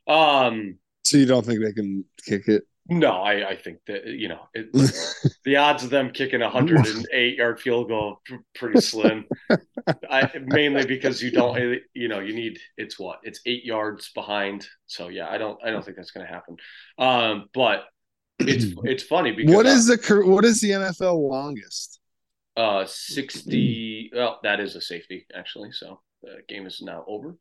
um, 0.07 0.79
so 1.03 1.17
you 1.17 1.27
don't 1.27 1.45
think 1.45 1.61
they 1.61 1.73
can 1.73 2.05
kick 2.25 2.49
it? 2.49 2.65
No, 2.87 3.13
I, 3.13 3.51
I 3.51 3.57
think 3.57 3.79
that 3.87 4.07
you 4.07 4.29
know 4.29 4.41
it, 4.53 4.71
the 5.45 5.57
odds 5.57 5.85
of 5.85 5.91
them 5.91 6.11
kicking 6.11 6.43
a 6.43 6.51
hundred 6.51 6.87
and 6.87 7.07
eight 7.13 7.39
yard 7.39 7.59
field 7.59 7.89
goal 7.89 8.21
pretty 8.55 8.81
slim. 8.81 9.25
I, 10.11 10.31
mainly 10.39 10.85
because 10.85 11.23
you 11.23 11.31
don't 11.31 11.81
you 11.95 12.09
know 12.09 12.21
you 12.21 12.35
need 12.35 12.59
it's 12.77 12.99
what 12.99 13.21
it's 13.23 13.41
eight 13.47 13.65
yards 13.65 14.11
behind. 14.15 14.67
So 14.87 15.09
yeah, 15.09 15.29
I 15.31 15.39
don't 15.39 15.59
I 15.65 15.71
don't 15.71 15.83
think 15.83 15.97
that's 15.97 16.11
going 16.11 16.27
to 16.27 16.33
happen. 16.33 16.57
Um, 16.99 17.47
but 17.55 17.85
it's 18.39 18.67
it's 18.85 19.03
funny 19.03 19.33
because 19.33 19.55
what 19.55 19.67
is 19.67 19.87
the 19.87 20.23
what 20.27 20.45
is 20.45 20.61
the 20.61 20.71
NFL 20.71 21.31
longest? 21.31 22.01
Uh, 22.55 22.85
sixty. 22.87 24.11
Well, 24.15 24.41
that 24.43 24.61
is 24.61 24.77
a 24.77 24.81
safety 24.83 25.27
actually. 25.35 25.73
So 25.73 26.01
the 26.23 26.43
game 26.49 26.67
is 26.67 26.83
now 26.83 27.03
over. 27.09 27.37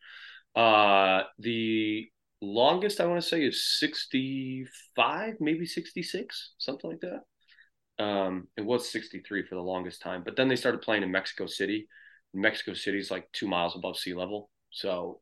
Uh, 0.55 1.23
the 1.39 2.07
longest 2.43 2.99
I 2.99 3.05
want 3.05 3.21
to 3.21 3.27
say 3.27 3.43
is 3.43 3.79
65, 3.79 5.35
maybe 5.39 5.65
66, 5.65 6.53
something 6.57 6.89
like 6.89 7.01
that. 7.01 8.03
Um, 8.03 8.47
it 8.57 8.65
was 8.65 8.89
63 8.89 9.45
for 9.47 9.55
the 9.55 9.61
longest 9.61 10.01
time, 10.01 10.23
but 10.25 10.35
then 10.35 10.47
they 10.47 10.55
started 10.55 10.81
playing 10.81 11.03
in 11.03 11.11
Mexico 11.11 11.45
City. 11.45 11.87
Mexico 12.33 12.73
City 12.73 12.97
is 12.97 13.11
like 13.11 13.31
two 13.31 13.47
miles 13.47 13.75
above 13.75 13.97
sea 13.97 14.13
level, 14.13 14.49
so 14.71 15.21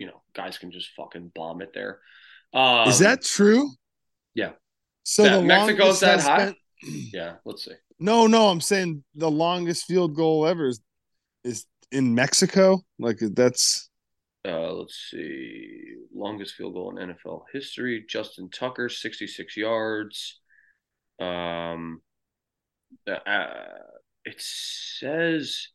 you 0.00 0.06
know 0.06 0.22
guys 0.34 0.58
can 0.58 0.72
just 0.72 0.90
fucking 0.96 1.30
bomb 1.34 1.62
it 1.62 1.70
there. 1.72 2.00
Um, 2.52 2.88
is 2.88 2.98
that 2.98 3.22
true? 3.22 3.70
Yeah. 4.34 4.52
So 5.04 5.22
that, 5.22 5.36
the 5.36 5.42
Mexico's 5.42 6.00
that 6.00 6.20
high. 6.20 6.54
Yeah, 7.12 7.34
let's 7.44 7.64
see. 7.64 7.72
No, 7.98 8.26
no, 8.26 8.48
I'm 8.48 8.60
saying 8.60 9.02
the 9.14 9.30
longest 9.30 9.86
field 9.86 10.14
goal 10.14 10.46
ever 10.46 10.68
is, 10.68 10.80
is 11.42 11.66
in 11.90 12.14
Mexico. 12.14 12.80
Like 12.98 13.18
that's 13.32 13.88
uh, 14.46 14.72
let's 14.72 15.08
see, 15.10 15.96
longest 16.18 16.54
field 16.54 16.74
goal 16.74 16.96
in 16.96 17.08
NFL 17.14 17.44
history. 17.52 18.04
Justin 18.08 18.50
Tucker, 18.50 18.88
66 18.88 19.56
yards. 19.56 20.40
Um, 21.20 22.02
Uh, 23.06 23.64
it 24.24 24.36
says. 24.40 25.68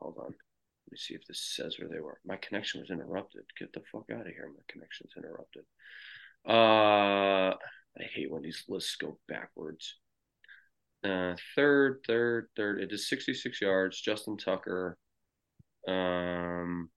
Hold 0.00 0.16
on. 0.18 0.26
Let 0.26 0.92
me 0.92 0.98
see 0.98 1.14
if 1.14 1.26
this 1.26 1.40
says 1.40 1.76
where 1.78 1.88
they 1.88 2.00
were. 2.00 2.20
My 2.24 2.36
connection 2.36 2.80
was 2.80 2.90
interrupted. 2.90 3.42
Get 3.58 3.72
the 3.72 3.80
fuck 3.92 4.04
out 4.12 4.20
of 4.26 4.32
here. 4.32 4.48
My 4.54 4.62
connection's 4.68 5.12
interrupted. 5.16 5.64
Uh, 6.48 7.56
I 7.98 8.04
hate 8.14 8.30
when 8.30 8.42
these 8.42 8.62
lists 8.68 8.96
go 8.96 9.18
backwards. 9.26 9.96
Uh, 11.02 11.34
third, 11.54 12.00
third, 12.06 12.48
third. 12.56 12.80
It 12.80 12.92
is 12.92 13.08
66 13.08 13.60
yards. 13.60 14.00
Justin 14.00 14.36
Tucker. 14.36 14.96
Um, 15.88 16.90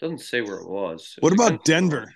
doesn't 0.00 0.20
say 0.20 0.40
where 0.40 0.58
it 0.58 0.68
was. 0.68 1.16
What 1.20 1.32
about 1.32 1.64
Denver? 1.64 2.12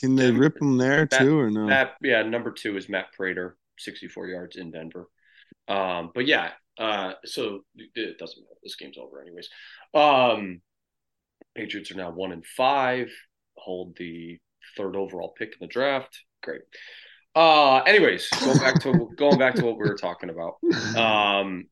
Can 0.00 0.14
they 0.14 0.26
Denver. 0.26 0.40
rip 0.40 0.58
them 0.58 0.76
there 0.76 1.08
Matt, 1.10 1.20
too, 1.20 1.38
or 1.38 1.50
no? 1.50 1.66
Matt, 1.66 1.94
yeah, 2.02 2.22
number 2.22 2.50
two 2.50 2.76
is 2.76 2.88
Matt 2.88 3.12
Prater, 3.12 3.56
64 3.78 4.28
yards 4.28 4.56
in 4.56 4.70
Denver. 4.70 5.08
Um, 5.68 6.10
but 6.14 6.26
yeah, 6.26 6.50
uh, 6.78 7.12
so 7.24 7.60
it 7.76 8.18
doesn't 8.18 8.42
matter. 8.42 8.58
This 8.62 8.76
game's 8.76 8.98
over, 8.98 9.20
anyways. 9.20 9.48
Um, 9.94 10.60
Patriots 11.54 11.90
are 11.90 11.96
now 11.96 12.10
one 12.10 12.32
and 12.32 12.44
five, 12.44 13.08
hold 13.56 13.96
the 13.96 14.38
third 14.76 14.96
overall 14.96 15.34
pick 15.36 15.48
in 15.52 15.58
the 15.60 15.66
draft. 15.66 16.20
Great. 16.42 16.62
Uh, 17.34 17.78
anyways, 17.80 18.28
going 18.28 18.58
back 18.58 18.80
to 18.82 19.10
going 19.16 19.38
back 19.38 19.54
to 19.54 19.64
what 19.64 19.78
we 19.78 19.88
were 19.88 19.96
talking 19.96 20.30
about. 20.30 20.56
Um, 20.96 21.66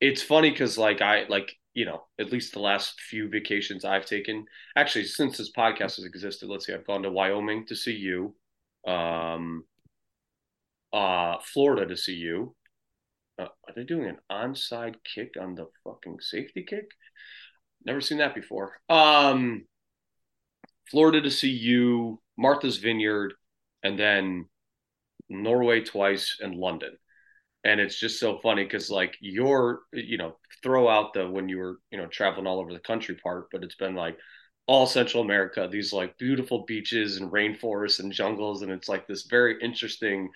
it's 0.00 0.22
funny 0.22 0.50
because 0.50 0.76
like 0.76 1.00
I 1.00 1.24
like 1.28 1.52
you 1.76 1.84
know 1.84 2.02
at 2.18 2.32
least 2.32 2.54
the 2.54 2.58
last 2.58 2.98
few 3.02 3.28
vacations 3.28 3.84
I've 3.84 4.06
taken. 4.06 4.46
Actually, 4.76 5.04
since 5.04 5.36
this 5.36 5.52
podcast 5.52 5.96
has 5.96 6.04
existed, 6.04 6.48
let's 6.48 6.66
see, 6.66 6.72
I've 6.72 6.86
gone 6.86 7.02
to 7.02 7.10
Wyoming 7.10 7.66
to 7.66 7.76
see 7.76 7.92
you, 7.92 8.34
um, 8.86 9.64
uh, 10.92 11.36
Florida 11.44 11.86
to 11.86 11.96
see 11.96 12.14
you, 12.14 12.56
uh, 13.38 13.44
are 13.44 13.74
they 13.74 13.84
doing 13.84 14.06
an 14.06 14.16
onside 14.32 14.94
kick 15.04 15.34
on 15.38 15.54
the 15.54 15.66
fucking 15.84 16.20
safety 16.20 16.64
kick? 16.66 16.90
Never 17.84 18.00
seen 18.00 18.18
that 18.18 18.34
before. 18.34 18.72
Um, 18.88 19.66
Florida 20.90 21.20
to 21.20 21.30
see 21.30 21.50
you, 21.50 22.22
Martha's 22.38 22.78
Vineyard, 22.78 23.34
and 23.82 23.98
then 23.98 24.46
Norway 25.28 25.82
twice 25.82 26.38
and 26.40 26.54
London. 26.54 26.96
And 27.66 27.80
it's 27.80 27.98
just 27.98 28.20
so 28.20 28.38
funny 28.38 28.64
because 28.64 28.90
like 28.90 29.16
you're, 29.20 29.82
you 29.92 30.18
know, 30.18 30.36
throw 30.62 30.88
out 30.88 31.14
the 31.14 31.28
when 31.28 31.48
you 31.48 31.58
were, 31.58 31.80
you 31.90 31.98
know, 31.98 32.06
traveling 32.06 32.46
all 32.46 32.60
over 32.60 32.72
the 32.72 32.78
country 32.80 33.16
part, 33.16 33.48
but 33.52 33.64
it's 33.64 33.74
been 33.76 33.94
like 33.96 34.18
all 34.66 34.86
Central 34.86 35.22
America, 35.22 35.68
these 35.70 35.92
like 35.92 36.18
beautiful 36.18 36.64
beaches 36.66 37.18
and 37.18 37.32
rainforests 37.32 38.00
and 38.00 38.12
jungles, 38.12 38.62
and 38.62 38.72
it's 38.72 38.88
like 38.88 39.06
this 39.06 39.24
very 39.24 39.56
interesting 39.62 40.30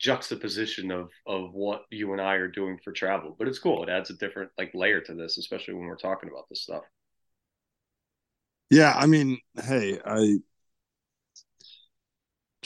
juxtaposition 0.00 0.90
of 0.90 1.10
of 1.26 1.52
what 1.54 1.84
you 1.90 2.12
and 2.12 2.20
I 2.20 2.34
are 2.36 2.48
doing 2.48 2.78
for 2.84 2.92
travel. 2.92 3.36
But 3.38 3.48
it's 3.48 3.60
cool. 3.60 3.82
It 3.84 3.90
adds 3.90 4.10
a 4.10 4.14
different 4.14 4.50
like 4.58 4.72
layer 4.74 5.00
to 5.02 5.14
this, 5.14 5.38
especially 5.38 5.74
when 5.74 5.86
we're 5.86 5.96
talking 5.96 6.30
about 6.30 6.48
this 6.50 6.62
stuff. 6.62 6.84
Yeah, 8.70 8.94
I 8.96 9.06
mean, 9.06 9.38
hey, 9.62 10.00
I 10.04 10.38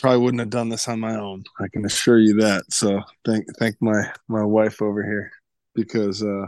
probably 0.00 0.20
wouldn't 0.20 0.40
have 0.40 0.50
done 0.50 0.68
this 0.68 0.88
on 0.88 1.00
my 1.00 1.16
own. 1.16 1.44
I 1.60 1.68
can 1.72 1.84
assure 1.84 2.18
you 2.18 2.34
that. 2.40 2.64
So 2.72 3.02
thank 3.24 3.46
thank 3.58 3.76
my 3.80 4.12
my 4.28 4.44
wife 4.44 4.82
over 4.82 5.02
here 5.02 5.30
because 5.74 6.22
uh. 6.22 6.46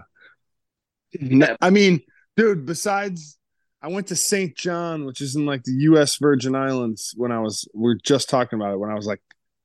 I 1.63 1.71
mean, 1.71 2.01
dude, 2.37 2.67
besides 2.67 3.39
I 3.81 3.89
went 3.89 4.09
to 4.09 4.17
St. 4.17 4.57
John, 4.57 5.05
which 5.05 5.21
is 5.21 5.37
in 5.37 5.47
like 5.47 5.63
the 5.63 5.73
US 5.73 6.17
Virgin 6.17 6.55
Islands 6.55 7.15
when 7.17 7.33
I 7.33 7.41
was 7.41 7.69
we 7.75 7.93
are 7.93 7.99
just 8.03 8.29
talking 8.29 8.59
about 8.59 8.75
it 8.75 8.79
when 8.79 8.91
I 8.91 8.95
was 8.95 9.07
like 9.07 9.21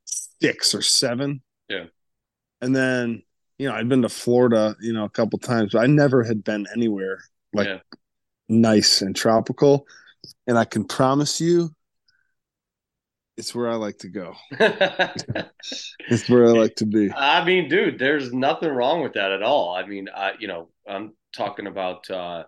six 0.06 0.76
or 0.76 0.82
seven. 0.82 1.42
Yeah. 1.70 1.86
And 2.62 2.76
then, 2.76 3.24
you 3.58 3.68
know, 3.68 3.76
I'd 3.76 3.90
been 3.90 4.04
to 4.04 4.10
Florida, 4.10 4.76
you 4.82 4.94
know, 4.94 5.06
a 5.06 5.10
couple 5.10 5.40
times, 5.40 5.72
but 5.74 5.80
I 5.80 5.88
never 5.88 6.24
had 6.24 6.44
been 6.44 6.68
anywhere 6.74 7.20
like 7.54 7.68
yeah. 7.68 7.80
nice 8.48 9.02
and 9.02 9.16
tropical. 9.16 9.88
And 10.48 10.58
I 10.58 10.66
can 10.66 10.86
promise 10.86 11.42
you, 11.42 11.74
it's 13.38 13.56
where 13.56 13.70
I 13.70 13.76
like 13.76 13.98
to 14.00 14.10
go. 14.10 14.36
it's 14.52 16.30
where 16.30 16.46
I 16.46 16.52
like 16.52 16.76
to 16.76 16.86
be. 16.86 17.12
I 17.12 17.44
mean, 17.44 17.68
dude, 17.68 18.00
there's 18.00 18.32
nothing 18.34 18.70
wrong 18.70 19.02
with 19.02 19.14
that 19.14 19.32
at 19.32 19.42
all. 19.42 19.76
I 19.76 19.86
mean, 19.86 20.08
I, 20.14 20.34
you 20.40 20.48
know, 20.48 20.70
I'm 20.88 21.14
talking 21.36 21.68
about, 21.68 22.10
uh, 22.10 22.44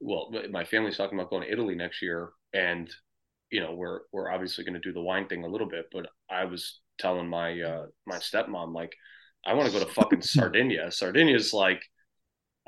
well, 0.00 0.32
my 0.50 0.64
family's 0.64 0.96
talking 0.96 1.18
about 1.18 1.30
going 1.30 1.42
to 1.42 1.52
Italy 1.52 1.74
next 1.74 2.02
year, 2.02 2.30
and 2.52 2.90
you 3.50 3.60
know, 3.60 3.74
we're 3.74 4.00
we're 4.12 4.30
obviously 4.30 4.64
going 4.64 4.74
to 4.74 4.80
do 4.80 4.92
the 4.92 5.00
wine 5.00 5.28
thing 5.28 5.44
a 5.44 5.48
little 5.48 5.68
bit. 5.68 5.86
But 5.92 6.06
I 6.30 6.44
was 6.44 6.80
telling 6.98 7.28
my 7.28 7.60
uh, 7.60 7.86
my 8.06 8.16
stepmom 8.16 8.74
like, 8.74 8.94
I 9.44 9.54
want 9.54 9.70
to 9.70 9.78
go 9.78 9.84
to 9.84 9.92
fucking 9.92 10.22
Sardinia. 10.22 10.90
Sardinia's 10.90 11.52
like, 11.52 11.82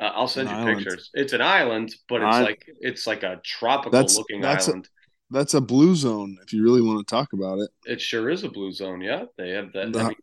uh, 0.00 0.10
I'll 0.14 0.28
send 0.28 0.48
an 0.48 0.54
you 0.54 0.60
island. 0.62 0.78
pictures. 0.78 1.10
It's 1.14 1.32
an 1.32 1.42
island, 1.42 1.94
but 2.08 2.22
it's 2.22 2.36
I, 2.36 2.42
like 2.42 2.64
it's 2.80 3.06
like 3.06 3.22
a 3.22 3.40
tropical 3.44 4.00
looking 4.00 4.44
island. 4.44 4.88
That's 5.30 5.54
a 5.54 5.60
blue 5.60 5.94
zone 5.94 6.38
if 6.42 6.52
you 6.52 6.62
really 6.62 6.80
want 6.80 7.06
to 7.06 7.10
talk 7.10 7.32
about 7.32 7.58
it. 7.58 7.70
It 7.84 8.00
sure 8.00 8.30
is 8.30 8.44
a 8.44 8.48
blue 8.48 8.72
zone. 8.72 9.00
Yeah, 9.00 9.24
they 9.36 9.50
have 9.50 9.72
that. 9.72 9.92
The, 9.92 10.00
I 10.00 10.08
mean, 10.08 10.16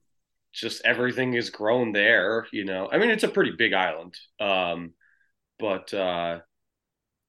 just 0.54 0.82
everything 0.86 1.34
is 1.34 1.50
grown 1.50 1.92
there. 1.92 2.48
You 2.52 2.66
know, 2.66 2.90
I 2.92 2.98
mean, 2.98 3.10
it's 3.10 3.24
a 3.24 3.30
pretty 3.30 3.52
big 3.58 3.74
island. 3.74 4.16
Um, 4.40 4.94
but 5.60 5.94
uh, 5.94 6.40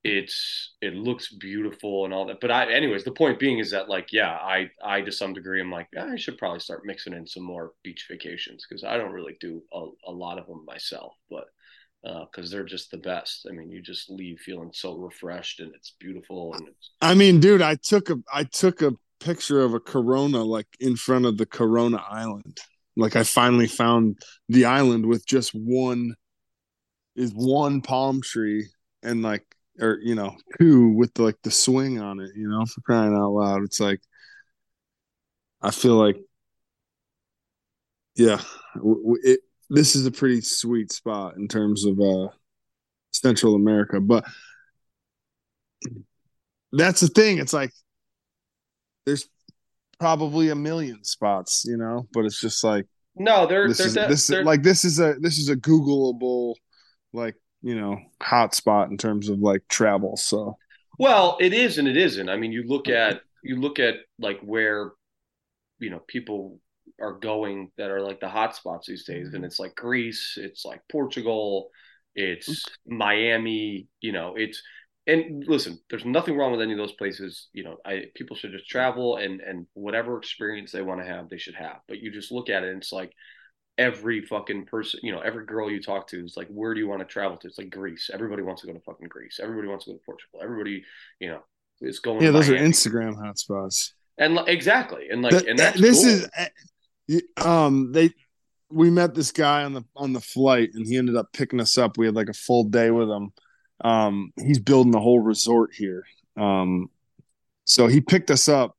it's 0.06 0.74
it 0.80 0.94
looks 0.94 1.32
beautiful 1.32 2.04
and 2.04 2.14
all 2.14 2.26
that 2.26 2.40
but 2.40 2.50
i 2.50 2.70
anyways 2.72 3.02
the 3.02 3.10
point 3.10 3.40
being 3.40 3.58
is 3.58 3.72
that 3.72 3.88
like 3.88 4.12
yeah 4.12 4.30
i 4.34 4.70
i 4.84 5.00
to 5.00 5.10
some 5.10 5.32
degree 5.32 5.60
i'm 5.60 5.70
like 5.70 5.88
i 5.98 6.14
should 6.14 6.38
probably 6.38 6.60
start 6.60 6.82
mixing 6.84 7.12
in 7.12 7.26
some 7.26 7.42
more 7.42 7.72
beach 7.82 8.06
vacations 8.08 8.64
because 8.68 8.84
i 8.84 8.96
don't 8.96 9.10
really 9.10 9.36
do 9.40 9.60
a, 9.72 9.86
a 10.06 10.12
lot 10.12 10.38
of 10.38 10.46
them 10.46 10.64
myself 10.64 11.12
but 11.28 11.46
because 12.06 12.52
uh, 12.52 12.56
they're 12.56 12.64
just 12.64 12.90
the 12.90 12.98
best. 12.98 13.46
I 13.48 13.52
mean 13.52 13.70
you 13.70 13.82
just 13.82 14.10
leave 14.10 14.38
feeling 14.40 14.70
so 14.72 14.96
refreshed 14.96 15.60
and 15.60 15.74
it's 15.74 15.94
beautiful 15.98 16.54
and 16.54 16.68
it's 16.68 16.90
i 17.00 17.14
mean 17.14 17.40
dude 17.40 17.62
i 17.62 17.74
took 17.76 18.10
a 18.10 18.16
i 18.32 18.44
took 18.44 18.82
a 18.82 18.92
picture 19.20 19.62
of 19.62 19.74
a 19.74 19.80
corona 19.80 20.42
like 20.42 20.68
in 20.78 20.96
front 20.96 21.26
of 21.26 21.38
the 21.38 21.46
corona 21.46 22.02
island. 22.08 22.58
Like 22.96 23.16
i 23.16 23.24
finally 23.24 23.66
found 23.66 24.18
the 24.48 24.66
island 24.66 25.06
with 25.06 25.26
just 25.26 25.52
one 25.52 26.14
is 27.14 27.32
one 27.32 27.80
palm 27.80 28.20
tree 28.22 28.68
and 29.02 29.22
like 29.22 29.44
or 29.80 29.98
you 30.02 30.14
know 30.14 30.36
two 30.58 30.90
with 30.90 31.18
like 31.18 31.36
the 31.42 31.50
swing 31.50 32.00
on 32.00 32.20
it 32.20 32.30
you 32.36 32.48
know 32.48 32.64
for 32.66 32.80
crying 32.82 33.14
out 33.14 33.32
loud. 33.32 33.62
It's 33.64 33.80
like 33.80 34.00
i 35.62 35.70
feel 35.70 35.94
like 35.94 36.16
yeah 38.14 38.40
it, 39.22 39.40
this 39.70 39.96
is 39.96 40.06
a 40.06 40.10
pretty 40.10 40.40
sweet 40.40 40.92
spot 40.92 41.36
in 41.36 41.48
terms 41.48 41.84
of 41.84 42.00
uh 42.00 42.28
central 43.12 43.54
america 43.54 44.00
but 44.00 44.24
that's 46.72 47.00
the 47.00 47.08
thing. 47.08 47.38
It's 47.38 47.52
like 47.52 47.72
there's 49.04 49.28
probably 49.98 50.50
a 50.50 50.54
million 50.54 51.02
spots 51.04 51.64
you 51.66 51.76
know 51.76 52.06
but 52.12 52.26
it's 52.26 52.38
just 52.38 52.62
like 52.62 52.84
no 53.14 53.46
they're 53.46 53.66
this 53.68 53.80
is, 53.80 53.94
this 53.94 54.28
is 54.28 54.44
like 54.44 54.62
this 54.62 54.84
is 54.84 55.00
a 55.00 55.14
this 55.20 55.38
is 55.38 55.48
a 55.48 55.56
googleable 55.56 56.54
like 57.14 57.34
you 57.62 57.74
know 57.74 57.98
hot 58.22 58.54
spot 58.54 58.90
in 58.90 58.98
terms 58.98 59.30
of 59.30 59.38
like 59.38 59.62
travel 59.68 60.16
so. 60.16 60.58
Well 60.98 61.38
it 61.40 61.54
is 61.54 61.78
and 61.78 61.88
it 61.88 61.96
isn't. 61.96 62.28
I 62.28 62.36
mean 62.36 62.52
you 62.52 62.64
look 62.64 62.88
at 62.88 63.22
you 63.42 63.58
look 63.58 63.78
at 63.78 63.94
like 64.18 64.40
where 64.40 64.90
you 65.78 65.88
know 65.88 66.00
people 66.06 66.60
are 67.00 67.12
going 67.12 67.70
that 67.76 67.90
are 67.90 68.00
like 68.00 68.20
the 68.20 68.28
hot 68.28 68.54
spots 68.56 68.86
these 68.86 69.04
days 69.04 69.34
and 69.34 69.44
it's 69.44 69.58
like 69.58 69.74
greece 69.74 70.38
it's 70.40 70.64
like 70.64 70.80
portugal 70.90 71.70
it's 72.14 72.64
miami 72.86 73.86
you 74.00 74.12
know 74.12 74.34
it's 74.36 74.62
and 75.06 75.44
listen 75.46 75.78
there's 75.90 76.04
nothing 76.04 76.36
wrong 76.36 76.52
with 76.52 76.60
any 76.60 76.72
of 76.72 76.78
those 76.78 76.92
places 76.92 77.48
you 77.52 77.62
know 77.62 77.76
i 77.84 78.04
people 78.14 78.36
should 78.36 78.52
just 78.52 78.68
travel 78.68 79.16
and 79.16 79.40
and 79.40 79.66
whatever 79.74 80.16
experience 80.16 80.72
they 80.72 80.82
want 80.82 81.00
to 81.00 81.06
have 81.06 81.28
they 81.28 81.38
should 81.38 81.54
have 81.54 81.76
but 81.86 82.00
you 82.00 82.10
just 82.10 82.32
look 82.32 82.48
at 82.48 82.64
it 82.64 82.70
and 82.70 82.78
it's 82.82 82.92
like 82.92 83.12
every 83.78 84.22
fucking 84.22 84.66
person, 84.66 85.00
you 85.02 85.12
know, 85.12 85.20
every 85.20 85.44
girl 85.44 85.70
you 85.70 85.82
talk 85.82 86.08
to 86.08 86.24
is 86.24 86.36
like, 86.36 86.48
where 86.48 86.74
do 86.74 86.80
you 86.80 86.88
want 86.88 87.00
to 87.00 87.06
travel 87.06 87.36
to? 87.38 87.46
It's 87.46 87.58
like 87.58 87.70
Greece. 87.70 88.10
Everybody 88.12 88.42
wants 88.42 88.62
to 88.62 88.66
go 88.66 88.72
to 88.72 88.80
fucking 88.80 89.08
Greece. 89.08 89.38
Everybody 89.42 89.68
wants 89.68 89.84
to 89.84 89.92
go 89.92 89.96
to 89.96 90.02
Portugal. 90.04 90.40
Everybody, 90.42 90.82
you 91.20 91.28
know, 91.28 91.40
is 91.80 91.98
going. 91.98 92.22
Yeah, 92.22 92.30
those 92.30 92.48
Miami. 92.48 92.64
are 92.64 92.68
Instagram 92.68 93.16
hotspots. 93.16 93.92
And 94.18 94.38
exactly, 94.46 95.08
and 95.10 95.20
like, 95.20 95.46
and 95.46 95.58
that's 95.58 95.78
this 95.78 96.02
cool. 96.02 96.10
is, 96.10 96.28
eh, 96.36 96.48
um, 97.36 97.92
they, 97.92 98.10
we 98.70 98.90
met 98.90 99.14
this 99.14 99.32
guy 99.32 99.64
on 99.64 99.72
the 99.72 99.84
on 99.94 100.12
the 100.12 100.20
flight, 100.20 100.70
and 100.74 100.86
he 100.86 100.96
ended 100.96 101.16
up 101.16 101.32
picking 101.32 101.60
us 101.60 101.78
up. 101.78 101.96
We 101.96 102.06
had 102.06 102.14
like 102.14 102.28
a 102.28 102.34
full 102.34 102.64
day 102.64 102.90
with 102.90 103.08
him. 103.08 103.32
Um, 103.84 104.32
he's 104.36 104.58
building 104.58 104.94
a 104.94 105.00
whole 105.00 105.20
resort 105.20 105.70
here. 105.74 106.04
Um, 106.36 106.90
so 107.64 107.86
he 107.86 108.00
picked 108.00 108.30
us 108.30 108.48
up, 108.48 108.76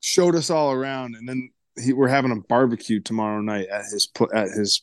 showed 0.00 0.34
us 0.34 0.50
all 0.50 0.72
around, 0.72 1.16
and 1.16 1.28
then 1.28 1.50
he, 1.82 1.92
we're 1.92 2.08
having 2.08 2.32
a 2.32 2.40
barbecue 2.48 3.00
tomorrow 3.00 3.40
night 3.40 3.68
at 3.68 3.84
his 3.92 4.08
at 4.34 4.48
his 4.48 4.82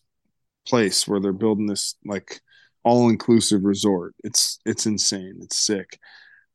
place 0.68 1.08
where 1.08 1.20
they're 1.20 1.34
building 1.34 1.68
this 1.68 1.96
like 2.06 2.42
all 2.84 3.10
inclusive 3.10 3.64
resort. 3.64 4.16
It's 4.24 4.60
it's 4.66 4.86
insane. 4.86 5.40
It's 5.42 5.58
sick. 5.58 6.00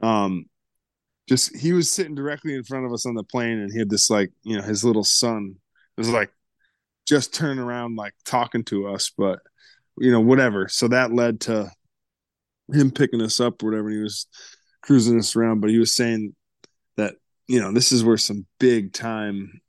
Um, 0.01 0.47
just 1.29 1.57
he 1.57 1.73
was 1.73 1.91
sitting 1.91 2.15
directly 2.15 2.55
in 2.55 2.63
front 2.65 2.87
of 2.87 2.93
us 2.93 3.07
on 3.07 3.15
the 3.15 3.25
plane, 3.25 3.59
and 3.59 3.73
he 3.73 3.79
had 3.79 3.91
this 3.91 4.11
like 4.11 4.33
you 4.43 4.57
know 4.57 4.63
his 4.63 4.85
little 4.85 5.05
son. 5.05 5.57
It 5.97 6.01
was 6.01 6.11
like 6.11 6.31
just 7.07 7.35
turning 7.35 7.59
around 7.59 7.97
like 7.97 8.15
talking 8.25 8.65
to 8.65 8.89
us, 8.89 9.11
but 9.17 9.41
you 9.99 10.11
know, 10.11 10.21
whatever. 10.21 10.69
So 10.69 10.89
that 10.89 11.13
led 11.13 11.41
to 11.43 11.71
him 12.73 12.91
picking 12.91 13.23
us 13.23 13.41
up 13.41 13.63
or 13.63 13.71
whatever. 13.71 13.91
He 13.91 13.99
was 13.99 14.27
cruising 14.83 15.19
us 15.19 15.35
around, 15.37 15.61
but 15.61 15.71
he 15.71 15.79
was 15.79 15.95
saying 15.95 16.35
that, 16.97 17.15
you 17.49 17.61
know, 17.61 17.73
this 17.73 17.93
is 17.93 18.05
where 18.05 18.17
some 18.17 18.47
big 18.59 18.93
time 18.93 19.61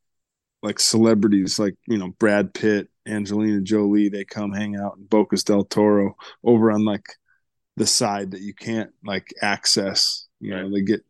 like 0.64 0.80
celebrities 0.80 1.60
like, 1.60 1.76
you 1.88 1.98
know, 1.98 2.10
Brad 2.20 2.54
Pitt, 2.54 2.90
Angelina 3.08 3.62
Jolie, 3.62 4.10
they 4.10 4.26
come 4.26 4.52
hang 4.52 4.76
out 4.76 4.98
in 4.98 5.06
Bocas 5.06 5.46
del 5.46 5.64
Toro 5.64 6.16
over 6.44 6.72
on 6.72 6.84
like 6.84 7.06
the 7.78 7.86
side 7.86 8.32
that 8.32 8.42
you 8.42 8.54
can't 8.54 8.92
like 9.06 9.34
access. 9.42 10.28
You 10.40 10.56
right. 10.56 10.64
know, 10.64 10.72
they 10.72 10.82
get 10.82 11.06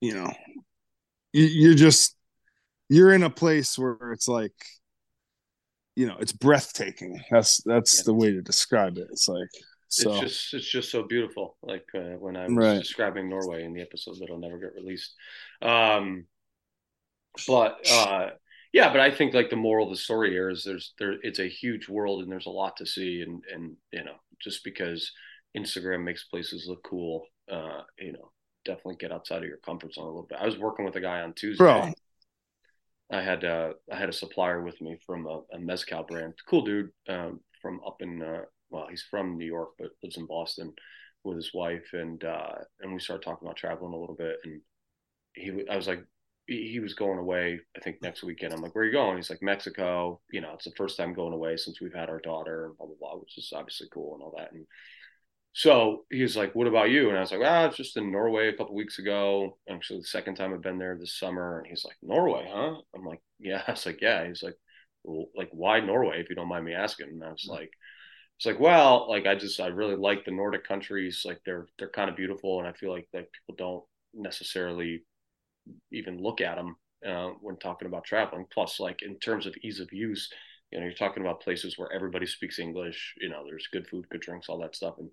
you 0.00 0.14
know, 0.14 0.32
you, 1.32 1.44
you're 1.44 1.74
just 1.74 2.15
you're 2.88 3.12
in 3.12 3.22
a 3.22 3.30
place 3.30 3.78
where 3.78 4.12
it's 4.12 4.28
like 4.28 4.52
you 5.94 6.06
know 6.06 6.16
it's 6.20 6.32
breathtaking 6.32 7.20
that's 7.30 7.62
that's 7.64 7.98
yeah. 7.98 8.02
the 8.04 8.14
way 8.14 8.30
to 8.30 8.42
describe 8.42 8.98
it 8.98 9.08
it's 9.10 9.28
like 9.28 9.48
so. 9.88 10.12
it's 10.12 10.20
just 10.20 10.54
it's 10.54 10.70
just 10.70 10.90
so 10.90 11.02
beautiful 11.02 11.56
like 11.62 11.86
uh, 11.94 12.16
when 12.18 12.36
i 12.36 12.46
was 12.46 12.56
right. 12.56 12.78
describing 12.78 13.28
norway 13.28 13.64
in 13.64 13.72
the 13.72 13.80
episode 13.80 14.16
that'll 14.20 14.38
never 14.38 14.58
get 14.58 14.74
released 14.74 15.14
um 15.62 16.26
but 17.46 17.78
uh 17.90 18.30
yeah 18.72 18.90
but 18.90 19.00
i 19.00 19.10
think 19.10 19.34
like 19.34 19.50
the 19.50 19.56
moral 19.56 19.86
of 19.86 19.92
the 19.92 19.96
story 19.96 20.30
here 20.30 20.50
is 20.50 20.64
there's 20.64 20.92
there 20.98 21.14
it's 21.22 21.38
a 21.38 21.48
huge 21.48 21.88
world 21.88 22.22
and 22.22 22.30
there's 22.30 22.46
a 22.46 22.50
lot 22.50 22.76
to 22.76 22.86
see 22.86 23.22
and 23.22 23.42
and 23.52 23.76
you 23.92 24.04
know 24.04 24.16
just 24.40 24.64
because 24.64 25.12
instagram 25.56 26.04
makes 26.04 26.24
places 26.24 26.66
look 26.68 26.82
cool 26.82 27.24
uh 27.50 27.82
you 27.98 28.12
know 28.12 28.30
definitely 28.64 28.96
get 28.96 29.12
outside 29.12 29.38
of 29.38 29.48
your 29.48 29.58
comfort 29.58 29.94
zone 29.94 30.04
a 30.04 30.08
little 30.08 30.26
bit 30.28 30.38
i 30.40 30.44
was 30.44 30.58
working 30.58 30.84
with 30.84 30.96
a 30.96 31.00
guy 31.00 31.20
on 31.20 31.32
tuesday 31.32 31.58
Bro. 31.58 31.92
I 33.10 33.22
had 33.22 33.44
uh, 33.44 33.72
I 33.92 33.96
had 33.96 34.08
a 34.08 34.12
supplier 34.12 34.62
with 34.62 34.80
me 34.80 34.98
from 35.06 35.26
a, 35.26 35.42
a 35.52 35.58
mezcal 35.58 36.02
brand. 36.02 36.34
Cool 36.48 36.62
dude 36.62 36.90
um, 37.08 37.40
from 37.62 37.80
up 37.86 37.96
in 38.00 38.22
uh, 38.22 38.42
well, 38.70 38.86
he's 38.90 39.04
from 39.10 39.36
New 39.36 39.46
York 39.46 39.70
but 39.78 39.90
lives 40.02 40.16
in 40.16 40.26
Boston 40.26 40.72
with 41.22 41.36
his 41.36 41.52
wife, 41.54 41.92
and 41.92 42.22
uh, 42.24 42.54
and 42.80 42.92
we 42.92 43.00
started 43.00 43.24
talking 43.24 43.46
about 43.46 43.56
traveling 43.56 43.92
a 43.92 43.98
little 43.98 44.16
bit. 44.16 44.36
And 44.44 44.60
he, 45.34 45.64
I 45.70 45.76
was 45.76 45.86
like, 45.86 46.04
he, 46.46 46.78
was 46.80 46.94
going 46.94 47.18
away. 47.18 47.60
I 47.76 47.80
think 47.80 48.00
next 48.00 48.22
weekend. 48.22 48.52
I'm 48.52 48.60
like, 48.60 48.74
where 48.74 48.84
are 48.84 48.86
you 48.86 48.92
going? 48.92 49.16
He's 49.16 49.30
like 49.30 49.42
Mexico. 49.42 50.20
You 50.30 50.40
know, 50.40 50.52
it's 50.54 50.64
the 50.64 50.72
first 50.76 50.96
time 50.96 51.12
going 51.12 51.32
away 51.32 51.56
since 51.56 51.80
we've 51.80 51.94
had 51.94 52.08
our 52.08 52.20
daughter, 52.20 52.66
and 52.66 52.76
blah 52.76 52.86
blah 52.86 52.96
blah, 52.98 53.20
which 53.20 53.38
is 53.38 53.52
obviously 53.54 53.88
cool 53.92 54.14
and 54.14 54.22
all 54.22 54.34
that. 54.36 54.52
And 54.52 54.66
so 55.56 56.04
he's 56.10 56.36
like, 56.36 56.54
"What 56.54 56.66
about 56.66 56.90
you?" 56.90 57.08
And 57.08 57.16
I 57.16 57.20
was 57.22 57.32
like, 57.32 57.40
"Ah, 57.42 57.62
I 57.62 57.66
was 57.66 57.76
just 57.76 57.96
in 57.96 58.12
Norway 58.12 58.48
a 58.48 58.52
couple 58.52 58.74
weeks 58.74 58.98
ago. 58.98 59.56
Actually, 59.70 60.00
the 60.00 60.06
second 60.06 60.34
time 60.34 60.52
I've 60.52 60.60
been 60.60 60.78
there 60.78 60.96
this 60.98 61.18
summer." 61.18 61.58
And 61.58 61.66
he's 61.66 61.82
like, 61.84 61.96
"Norway, 62.02 62.46
huh?" 62.52 62.76
I'm 62.94 63.04
like, 63.06 63.22
"Yeah." 63.38 63.62
I 63.68 63.70
was 63.70 63.86
like, 63.86 64.02
"Yeah." 64.02 64.26
He's 64.28 64.42
like, 64.42 64.56
well, 65.02 65.28
"Like, 65.34 65.48
why 65.52 65.80
Norway? 65.80 66.20
If 66.20 66.28
you 66.28 66.36
don't 66.36 66.48
mind 66.48 66.66
me 66.66 66.74
asking." 66.74 67.08
And 67.08 67.24
I 67.24 67.30
was 67.30 67.46
like, 67.48 67.72
"It's 68.36 68.46
like, 68.46 68.60
well, 68.60 69.08
like 69.08 69.26
I 69.26 69.34
just 69.34 69.58
I 69.60 69.68
really 69.68 69.96
like 69.96 70.24
the 70.26 70.30
Nordic 70.32 70.64
countries. 70.68 71.22
Like 71.24 71.40
they're 71.46 71.68
they're 71.78 71.88
kind 71.90 72.10
of 72.10 72.16
beautiful, 72.16 72.58
and 72.58 72.68
I 72.68 72.72
feel 72.72 72.90
like 72.92 73.08
like 73.14 73.30
people 73.32 73.54
don't 73.56 73.84
necessarily 74.14 75.04
even 75.92 76.22
look 76.22 76.40
at 76.42 76.56
them 76.56 76.76
uh, 77.06 77.30
when 77.40 77.56
talking 77.58 77.88
about 77.88 78.04
traveling. 78.04 78.46
Plus, 78.52 78.80
like 78.80 79.02
in 79.02 79.18
terms 79.20 79.46
of 79.46 79.56
ease 79.62 79.80
of 79.80 79.92
use." 79.92 80.30
You 80.72 80.80
know, 80.80 80.86
you're 80.86 80.94
talking 80.94 81.22
about 81.22 81.42
places 81.42 81.78
where 81.78 81.92
everybody 81.92 82.26
speaks 82.26 82.58
English. 82.58 83.14
You 83.20 83.28
know, 83.28 83.44
there's 83.46 83.68
good 83.72 83.86
food, 83.86 84.08
good 84.10 84.20
drinks, 84.20 84.48
all 84.48 84.58
that 84.58 84.74
stuff, 84.74 84.96
and 84.98 85.08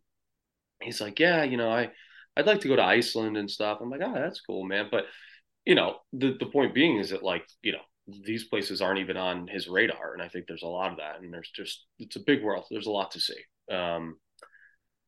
he's 0.83 1.01
like, 1.01 1.19
yeah, 1.19 1.43
you 1.43 1.57
know, 1.57 1.69
I, 1.69 1.89
I'd 2.35 2.45
like 2.47 2.61
to 2.61 2.67
go 2.67 2.75
to 2.75 2.83
Iceland 2.83 3.37
and 3.37 3.49
stuff. 3.49 3.79
I'm 3.81 3.89
like, 3.89 4.01
oh, 4.03 4.13
that's 4.13 4.41
cool, 4.41 4.65
man. 4.65 4.87
But, 4.91 5.05
you 5.65 5.75
know, 5.75 5.97
the, 6.11 6.35
the 6.39 6.47
point 6.47 6.73
being 6.73 6.97
is 6.97 7.11
that 7.11 7.23
like, 7.23 7.45
you 7.61 7.71
know, 7.73 7.81
these 8.07 8.45
places 8.45 8.81
aren't 8.81 8.99
even 8.99 9.17
on 9.17 9.47
his 9.47 9.67
radar. 9.67 10.13
And 10.13 10.21
I 10.21 10.27
think 10.27 10.45
there's 10.47 10.63
a 10.63 10.67
lot 10.67 10.91
of 10.91 10.97
that. 10.97 11.21
And 11.21 11.33
there's 11.33 11.51
just, 11.55 11.85
it's 11.99 12.15
a 12.15 12.23
big 12.25 12.43
world. 12.43 12.65
There's 12.69 12.87
a 12.87 12.91
lot 12.91 13.11
to 13.11 13.19
see. 13.19 13.39
Um, 13.71 14.17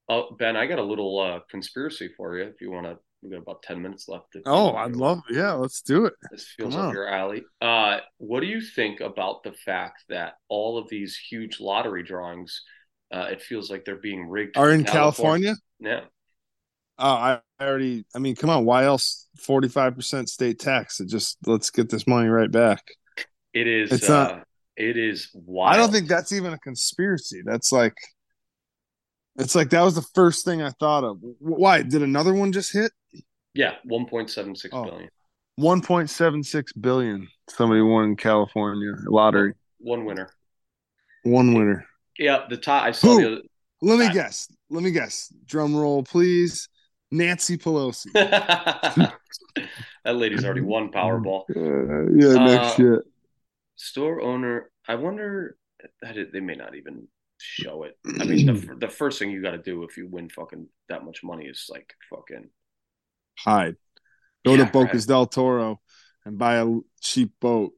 oh, 0.08 0.36
Ben, 0.38 0.56
I 0.56 0.66
got 0.66 0.80
a 0.80 0.84
little 0.84 1.20
uh, 1.20 1.40
conspiracy 1.50 2.10
for 2.16 2.38
you 2.38 2.44
if 2.46 2.62
you 2.62 2.72
want 2.72 2.86
to. 2.86 2.98
We 3.22 3.32
got 3.32 3.42
about 3.42 3.64
10 3.64 3.82
minutes 3.82 4.08
left. 4.08 4.36
Oh, 4.46 4.76
I'd 4.76 4.96
love, 4.96 5.22
yeah, 5.32 5.54
let's 5.54 5.82
do 5.82 6.06
it. 6.06 6.14
This 6.32 6.48
feels 6.56 6.76
Come 6.76 6.82
up 6.84 6.90
on. 6.90 6.94
your 6.94 7.08
alley. 7.08 7.44
Uh, 7.60 7.98
what 8.20 8.42
do 8.42 8.46
you 8.46 8.62
think 8.62 9.00
about 9.00 9.42
the 9.42 9.54
fact 9.54 10.04
that 10.10 10.34
all 10.48 10.78
of 10.78 10.88
these 10.90 11.18
huge 11.18 11.60
lottery 11.60 12.04
drawings 12.04 12.62
uh, 13.13 13.28
it 13.32 13.41
feels 13.41 13.70
like 13.70 13.86
they're 13.86 13.96
being 13.96 14.28
rigged. 14.28 14.58
Are 14.58 14.72
in 14.72 14.84
California? 14.84 15.56
California? 15.80 16.02
Yeah. 16.02 16.10
Oh, 16.98 17.10
I 17.10 17.39
already. 17.62 18.06
I 18.15 18.20
mean, 18.20 18.36
come 18.36 18.50
on. 18.50 18.65
Why 18.65 18.86
else? 18.86 19.28
Forty 19.38 19.68
five 19.68 19.96
percent 19.96 20.30
state 20.30 20.60
tax. 20.60 21.00
It 21.00 21.10
just 21.10 21.38
let's 21.46 21.70
get 21.70 21.89
this 21.89 22.08
money 22.08 22.30
right 22.30 22.52
back. 22.52 22.84
It 23.54 23.68
is. 23.68 23.91
It's 23.91 24.10
uh, 24.10 24.28
not. 24.28 24.48
It 24.78 24.98
is 24.98 25.30
wild. 25.34 25.74
I 25.74 25.78
don't 25.78 25.91
think 25.91 26.08
that's 26.08 26.32
even 26.32 26.54
a 26.54 26.60
conspiracy. 26.60 27.41
That's 27.46 27.72
like. 27.72 27.96
It's 29.38 29.56
like 29.56 29.72
that 29.72 29.82
was 29.82 29.96
the 29.96 30.08
first 30.13 30.46
thing 30.46 30.62
I 30.62 30.70
thought 30.70 31.04
of. 31.04 31.18
Why 31.39 31.82
did 31.82 32.02
another 32.02 32.34
one 32.34 32.54
just 32.54 32.72
hit? 32.72 32.94
Yeah, 33.54 33.74
one 33.84 34.06
point 34.06 34.30
seven 34.30 34.56
six 34.56 34.74
oh. 34.74 34.86
billion. 34.86 35.10
One 35.58 35.82
point 35.82 36.10
seven 36.10 36.44
six 36.44 36.72
billion. 36.72 37.28
Somebody 37.50 37.82
won 37.82 38.06
in 38.06 38.15
California 38.15 38.94
lottery. 39.08 39.54
One 39.80 40.06
winner. 40.06 40.30
One 41.24 41.54
winner. 41.54 41.86
Yeah, 42.17 42.45
the 42.49 42.58
top. 42.58 42.84
I 42.84 42.91
saw 42.91 43.17
Who? 43.17 43.41
Let 43.82 43.99
me 43.99 44.06
I, 44.06 44.13
guess. 44.13 44.47
Let 44.69 44.84
me 44.84 44.91
guess. 44.91 45.34
Drum 45.45 45.75
roll, 45.75 46.04
please. 46.04 46.69
Nancy 47.12 47.58
Pelosi. 47.58 48.12
that 48.13 49.12
lady's 50.06 50.43
already 50.43 50.62
won 50.62 50.91
Powerball. 50.91 51.43
Uh, 51.56 52.12
yeah, 52.15 52.34
next 52.45 52.80
uh, 52.80 52.84
year. 52.84 53.06
Store 53.75 54.21
owner. 54.21 54.69
I 54.88 54.95
wonder. 54.95 55.58
They 56.01 56.39
may 56.39 56.56
not 56.56 56.75
even 56.75 57.08
show 57.38 57.84
it. 57.84 57.97
I 58.19 58.23
mean, 58.25 58.45
the, 58.45 58.75
the 58.80 58.89
first 58.89 59.19
thing 59.19 59.30
you 59.30 59.41
got 59.41 59.51
to 59.51 59.58
do 59.58 59.84
if 59.84 59.97
you 59.97 60.08
win 60.08 60.30
fucking 60.30 60.67
that 60.89 61.06
much 61.06 61.23
money 61.23 61.45
is 61.45 61.67
like 61.69 61.93
fucking 62.10 62.49
hide. 63.38 63.75
Go 64.45 64.56
yeah, 64.56 64.65
to 64.65 64.71
Bocas 64.71 64.93
right. 64.93 65.08
del 65.08 65.25
Toro 65.28 65.82
and 66.25 66.38
buy 66.38 66.56
a 66.56 66.67
cheap 67.01 67.34
boat. 67.39 67.73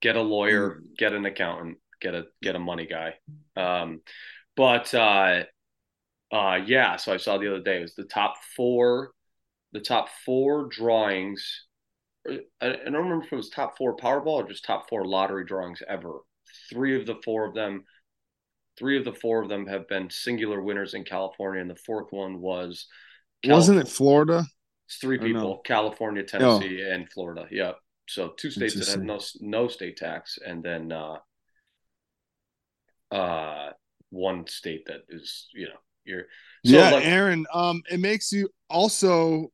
Get 0.00 0.16
a 0.16 0.22
lawyer. 0.22 0.80
Get 0.96 1.12
an 1.12 1.26
accountant 1.26 1.78
get 2.00 2.14
a 2.14 2.26
get 2.42 2.56
a 2.56 2.58
money 2.58 2.86
guy. 2.86 3.14
Um, 3.56 4.00
but 4.56 4.92
uh, 4.94 5.44
uh, 6.32 6.58
yeah, 6.66 6.96
so 6.96 7.12
I 7.12 7.16
saw 7.16 7.38
the 7.38 7.48
other 7.48 7.62
day 7.62 7.78
it 7.78 7.82
was 7.82 7.94
the 7.94 8.04
top 8.04 8.34
four, 8.56 9.12
the 9.72 9.80
top 9.80 10.08
four 10.24 10.68
drawings. 10.68 11.66
Uh, 12.28 12.36
I, 12.60 12.66
I 12.66 12.84
don't 12.84 12.94
remember 12.94 13.24
if 13.24 13.32
it 13.32 13.36
was 13.36 13.50
top 13.50 13.76
four 13.78 13.96
Powerball 13.96 14.44
or 14.44 14.48
just 14.48 14.64
top 14.64 14.88
four 14.88 15.04
lottery 15.04 15.44
drawings 15.44 15.82
ever. 15.88 16.20
Three 16.70 16.98
of 16.98 17.06
the 17.06 17.16
four 17.24 17.46
of 17.46 17.54
them, 17.54 17.84
three 18.78 18.98
of 18.98 19.04
the 19.04 19.12
four 19.12 19.42
of 19.42 19.48
them 19.48 19.66
have 19.66 19.88
been 19.88 20.10
singular 20.10 20.60
winners 20.62 20.94
in 20.94 21.04
California, 21.04 21.60
and 21.60 21.70
the 21.70 21.76
fourth 21.76 22.08
one 22.10 22.40
was. 22.40 22.86
California. 23.42 23.56
Wasn't 23.56 23.88
it 23.88 23.92
Florida? 23.92 24.44
It's 24.86 24.96
three 24.96 25.18
people: 25.18 25.42
no? 25.42 25.60
California, 25.64 26.24
Tennessee, 26.24 26.82
oh. 26.84 26.94
and 26.94 27.10
Florida. 27.10 27.46
Yep. 27.50 27.76
So 28.08 28.32
two 28.36 28.50
states 28.50 28.74
that 28.74 28.88
have 28.88 29.02
no 29.02 29.20
no 29.40 29.68
state 29.68 29.98
tax, 29.98 30.38
and 30.44 30.62
then 30.62 30.90
uh, 30.90 31.16
uh 33.10 33.70
one 34.10 34.46
state 34.46 34.86
that 34.86 35.02
is 35.08 35.48
you 35.54 35.66
know 35.66 35.80
you're 36.04 36.24
so 36.64 36.72
yeah 36.72 36.90
like, 36.90 37.04
aaron 37.04 37.46
um 37.52 37.82
it 37.90 38.00
makes 38.00 38.32
you 38.32 38.48
also 38.68 39.50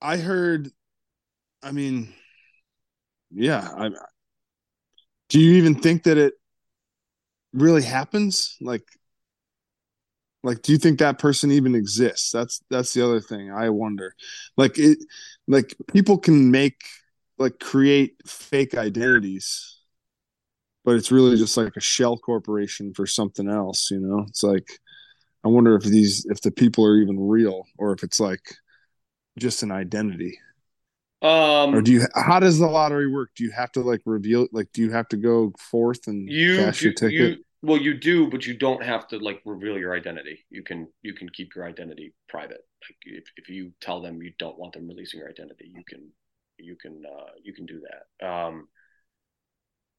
i 0.00 0.16
heard 0.16 0.70
i 1.62 1.70
mean 1.70 2.12
yeah 3.30 3.68
i 3.76 3.88
do 5.28 5.40
you 5.40 5.54
even 5.54 5.74
think 5.74 6.04
that 6.04 6.18
it 6.18 6.34
really 7.52 7.82
happens? 7.82 8.56
Like 8.60 8.84
like 10.42 10.60
do 10.62 10.72
you 10.72 10.78
think 10.78 10.98
that 10.98 11.18
person 11.18 11.50
even 11.50 11.74
exists? 11.74 12.30
That's 12.30 12.60
that's 12.70 12.92
the 12.92 13.04
other 13.04 13.20
thing 13.20 13.50
i 13.50 13.70
wonder. 13.70 14.14
Like 14.56 14.78
it 14.78 14.98
like 15.46 15.74
people 15.92 16.18
can 16.18 16.50
make 16.50 16.82
like 17.38 17.58
create 17.58 18.16
fake 18.26 18.74
identities 18.76 19.80
but 20.84 20.96
it's 20.96 21.10
really 21.10 21.36
just 21.36 21.56
like 21.56 21.76
a 21.76 21.80
shell 21.80 22.16
corporation 22.16 22.92
for 22.94 23.06
something 23.06 23.48
else 23.48 23.90
you 23.90 24.00
know? 24.00 24.24
It's 24.28 24.42
like 24.42 24.68
i 25.44 25.48
wonder 25.48 25.74
if 25.76 25.84
these 25.84 26.26
if 26.30 26.40
the 26.40 26.50
people 26.50 26.86
are 26.86 26.96
even 26.96 27.18
real 27.18 27.66
or 27.78 27.92
if 27.92 28.02
it's 28.02 28.20
like 28.20 28.42
just 29.38 29.62
an 29.62 29.70
identity. 29.72 30.38
Um 31.22 31.74
or 31.74 31.80
do 31.80 31.92
you 31.92 32.06
how 32.14 32.38
does 32.38 32.58
the 32.58 32.66
lottery 32.66 33.10
work? 33.10 33.30
Do 33.36 33.44
you 33.44 33.50
have 33.52 33.72
to 33.72 33.80
like 33.80 34.02
reveal 34.04 34.46
like 34.52 34.68
do 34.72 34.82
you 34.82 34.90
have 34.92 35.08
to 35.08 35.16
go 35.16 35.52
forth 35.58 36.06
and 36.06 36.28
you 36.28 36.56
cash 36.56 36.82
your 36.82 36.92
ticket 36.92 37.38
you, 37.38 37.44
well 37.62 37.78
you 37.78 37.94
do 37.94 38.28
but 38.28 38.46
you 38.46 38.54
don't 38.54 38.82
have 38.82 39.08
to 39.08 39.18
like 39.18 39.40
reveal 39.44 39.78
your 39.78 39.94
identity. 39.94 40.44
You 40.50 40.62
can 40.62 40.88
you 41.02 41.14
can 41.14 41.28
keep 41.30 41.54
your 41.54 41.66
identity 41.66 42.12
private. 42.28 42.60
Like 42.82 42.98
if, 43.06 43.24
if 43.36 43.48
you 43.48 43.72
tell 43.80 44.02
them 44.02 44.22
you 44.22 44.32
don't 44.38 44.58
want 44.58 44.74
them 44.74 44.86
releasing 44.86 45.20
your 45.20 45.30
identity 45.30 45.72
you 45.74 45.82
can 45.88 46.10
you 46.58 46.76
can 46.76 47.02
uh 47.06 47.30
you 47.42 47.54
can 47.54 47.64
do 47.64 47.80
that. 47.88 48.26
Um 48.26 48.68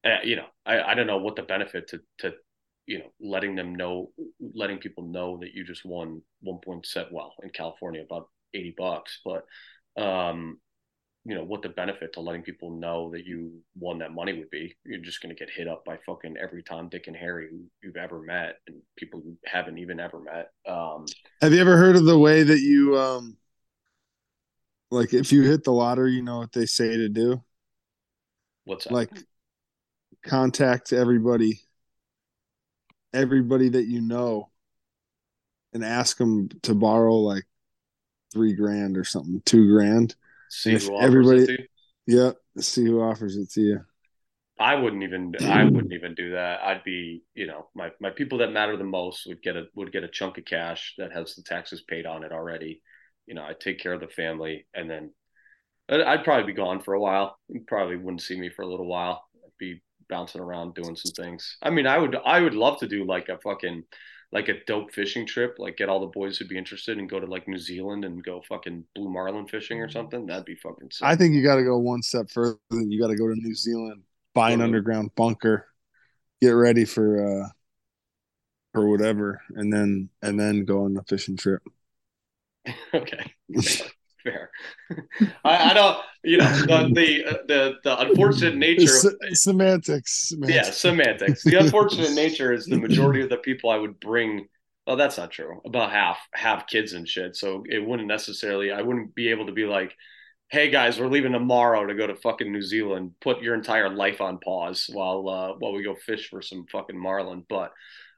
uh, 0.06 0.18
you 0.22 0.36
know, 0.36 0.46
I, 0.64 0.80
I 0.80 0.94
don't 0.94 1.06
know 1.06 1.18
what 1.18 1.36
the 1.36 1.42
benefit 1.42 1.88
to 1.88 2.00
to 2.18 2.34
you 2.86 2.98
know 3.00 3.06
letting 3.20 3.56
them 3.56 3.74
know, 3.74 4.10
letting 4.54 4.78
people 4.78 5.04
know 5.04 5.38
that 5.40 5.52
you 5.52 5.64
just 5.64 5.84
won 5.84 6.22
one 6.40 6.58
point 6.64 6.86
set 6.86 7.12
well 7.12 7.34
in 7.42 7.50
California 7.50 8.02
about 8.02 8.28
eighty 8.54 8.74
bucks, 8.76 9.20
but 9.24 9.44
um, 10.00 10.58
you 11.24 11.34
know 11.34 11.44
what 11.44 11.62
the 11.62 11.68
benefit 11.68 12.12
to 12.12 12.20
letting 12.20 12.42
people 12.42 12.70
know 12.70 13.10
that 13.10 13.24
you 13.24 13.52
won 13.78 13.98
that 13.98 14.12
money 14.12 14.38
would 14.38 14.50
be. 14.50 14.76
You're 14.84 15.00
just 15.00 15.20
going 15.20 15.34
to 15.34 15.38
get 15.38 15.52
hit 15.52 15.66
up 15.66 15.84
by 15.84 15.98
fucking 16.06 16.36
every 16.40 16.62
Tom, 16.62 16.88
Dick, 16.88 17.08
and 17.08 17.16
Harry 17.16 17.48
you've 17.82 17.96
ever 17.96 18.22
met, 18.22 18.58
and 18.68 18.76
people 18.96 19.20
you 19.24 19.36
haven't 19.44 19.78
even 19.78 19.98
ever 19.98 20.20
met. 20.20 20.50
Um, 20.68 21.06
Have 21.42 21.52
you 21.52 21.60
ever 21.60 21.76
heard 21.76 21.96
of 21.96 22.04
the 22.04 22.18
way 22.18 22.44
that 22.44 22.60
you 22.60 22.96
um, 22.96 23.36
like 24.92 25.12
if 25.12 25.32
you 25.32 25.42
hit 25.42 25.64
the 25.64 25.72
lottery, 25.72 26.12
you 26.12 26.22
know 26.22 26.38
what 26.38 26.52
they 26.52 26.66
say 26.66 26.96
to 26.96 27.08
do? 27.08 27.42
what's 28.66 28.84
that? 28.84 28.92
Like 28.92 29.10
contact 30.24 30.92
everybody, 30.92 31.60
everybody 33.12 33.68
that 33.70 33.86
you 33.86 34.00
know, 34.00 34.50
and 35.72 35.84
ask 35.84 36.16
them 36.16 36.48
to 36.62 36.74
borrow 36.74 37.14
like 37.14 37.44
three 38.32 38.54
grand 38.54 38.96
or 38.96 39.04
something, 39.04 39.42
two 39.44 39.68
grand. 39.72 40.14
see 40.48 40.74
if 40.74 40.86
who 40.86 40.94
offers 40.94 41.04
everybody- 41.04 41.42
it 41.42 41.46
to 41.46 41.52
you? 41.52 41.68
Yeah, 42.08 42.32
see 42.62 42.84
who 42.84 43.00
offers 43.00 43.36
it 43.36 43.50
to 43.52 43.60
you. 43.60 43.84
I 44.58 44.74
wouldn't 44.74 45.02
even 45.02 45.34
I 45.42 45.64
wouldn't 45.64 45.92
even 45.92 46.14
do 46.14 46.30
that. 46.30 46.62
I'd 46.62 46.82
be, 46.82 47.22
you 47.34 47.46
know, 47.46 47.68
my 47.74 47.90
my 48.00 48.08
people 48.10 48.38
that 48.38 48.52
matter 48.52 48.76
the 48.76 48.84
most 48.84 49.26
would 49.26 49.42
get 49.42 49.56
a 49.56 49.64
would 49.74 49.92
get 49.92 50.02
a 50.04 50.08
chunk 50.08 50.38
of 50.38 50.46
cash 50.46 50.94
that 50.96 51.12
has 51.12 51.34
the 51.34 51.42
taxes 51.42 51.82
paid 51.82 52.06
on 52.06 52.24
it 52.24 52.32
already. 52.32 52.80
You 53.26 53.34
know, 53.34 53.42
I'd 53.42 53.60
take 53.60 53.80
care 53.80 53.92
of 53.92 54.00
the 54.00 54.08
family 54.08 54.66
and 54.72 54.88
then 54.88 55.12
I'd, 55.90 56.00
I'd 56.00 56.24
probably 56.24 56.46
be 56.52 56.56
gone 56.56 56.80
for 56.80 56.94
a 56.94 57.00
while. 57.00 57.38
You 57.48 57.64
probably 57.66 57.96
wouldn't 57.96 58.22
see 58.22 58.38
me 58.40 58.48
for 58.48 58.62
a 58.62 58.66
little 58.66 58.86
while. 58.86 59.24
I'd 59.44 59.50
be 59.58 59.82
bouncing 60.08 60.40
around 60.40 60.74
doing 60.74 60.96
some 60.96 61.12
things. 61.12 61.56
I 61.62 61.70
mean, 61.70 61.86
I 61.86 61.98
would 61.98 62.16
I 62.24 62.40
would 62.40 62.54
love 62.54 62.78
to 62.80 62.88
do 62.88 63.04
like 63.04 63.28
a 63.28 63.38
fucking 63.38 63.84
like 64.32 64.48
a 64.48 64.64
dope 64.66 64.92
fishing 64.92 65.26
trip, 65.26 65.56
like 65.58 65.76
get 65.76 65.88
all 65.88 66.00
the 66.00 66.06
boys 66.06 66.36
who'd 66.36 66.48
be 66.48 66.58
interested 66.58 66.98
and 66.98 67.08
go 67.08 67.20
to 67.20 67.26
like 67.26 67.46
New 67.46 67.58
Zealand 67.58 68.04
and 68.04 68.22
go 68.22 68.42
fucking 68.48 68.84
blue 68.94 69.08
marlin 69.08 69.46
fishing 69.46 69.80
or 69.80 69.88
something. 69.88 70.26
That'd 70.26 70.44
be 70.44 70.56
fucking 70.56 70.90
sick. 70.90 71.06
I 71.06 71.16
think 71.16 71.34
you 71.34 71.42
got 71.42 71.56
to 71.56 71.64
go 71.64 71.78
one 71.78 72.02
step 72.02 72.30
further. 72.30 72.58
You 72.70 73.00
got 73.00 73.08
to 73.08 73.16
go 73.16 73.28
to 73.28 73.34
New 73.34 73.54
Zealand, 73.54 74.02
buy 74.34 74.50
an 74.50 74.60
underground 74.60 75.14
bunker, 75.14 75.66
get 76.40 76.50
ready 76.50 76.84
for 76.84 77.44
uh 77.44 77.48
for 78.72 78.88
whatever, 78.88 79.40
and 79.54 79.72
then 79.72 80.10
and 80.22 80.38
then 80.38 80.64
go 80.64 80.84
on 80.84 80.94
the 80.94 81.02
fishing 81.04 81.36
trip. 81.36 81.62
Okay, 82.92 83.32
fair. 84.26 84.50
I, 85.44 85.70
I 85.70 85.74
don't, 85.74 85.98
you 86.22 86.38
know, 86.38 86.50
the 86.50 86.90
the 86.92 87.24
uh, 87.24 87.38
the, 87.46 87.74
the 87.84 88.00
unfortunate 88.00 88.56
nature. 88.66 88.84
Of, 88.84 89.36
semantics, 89.36 90.32
yeah, 90.38 90.62
semantics. 90.62 91.42
semantics. 91.42 91.44
The 91.44 91.56
unfortunate 91.56 92.12
nature 92.12 92.52
is 92.52 92.66
the 92.66 92.78
majority 92.78 93.22
of 93.22 93.28
the 93.28 93.38
people 93.38 93.70
I 93.70 93.78
would 93.78 94.00
bring. 94.00 94.48
Well, 94.86 94.96
that's 94.96 95.18
not 95.18 95.30
true. 95.30 95.60
About 95.64 95.90
half 95.90 96.18
have 96.32 96.66
kids 96.66 96.92
and 96.92 97.08
shit, 97.08 97.36
so 97.36 97.64
it 97.68 97.84
wouldn't 97.84 98.08
necessarily. 98.08 98.72
I 98.72 98.82
wouldn't 98.82 99.14
be 99.14 99.28
able 99.28 99.46
to 99.46 99.52
be 99.52 99.64
like, 99.64 99.94
"Hey 100.48 100.70
guys, 100.70 101.00
we're 101.00 101.08
leaving 101.08 101.32
tomorrow 101.32 101.86
to 101.86 101.94
go 101.94 102.06
to 102.06 102.16
fucking 102.16 102.52
New 102.52 102.62
Zealand. 102.62 103.12
Put 103.20 103.42
your 103.42 103.54
entire 103.54 103.88
life 103.88 104.20
on 104.20 104.38
pause 104.38 104.88
while 104.92 105.28
uh, 105.28 105.54
while 105.58 105.72
we 105.72 105.82
go 105.82 105.94
fish 105.94 106.28
for 106.28 106.42
some 106.42 106.66
fucking 106.70 106.98
marlin." 106.98 107.44
But 107.48 107.72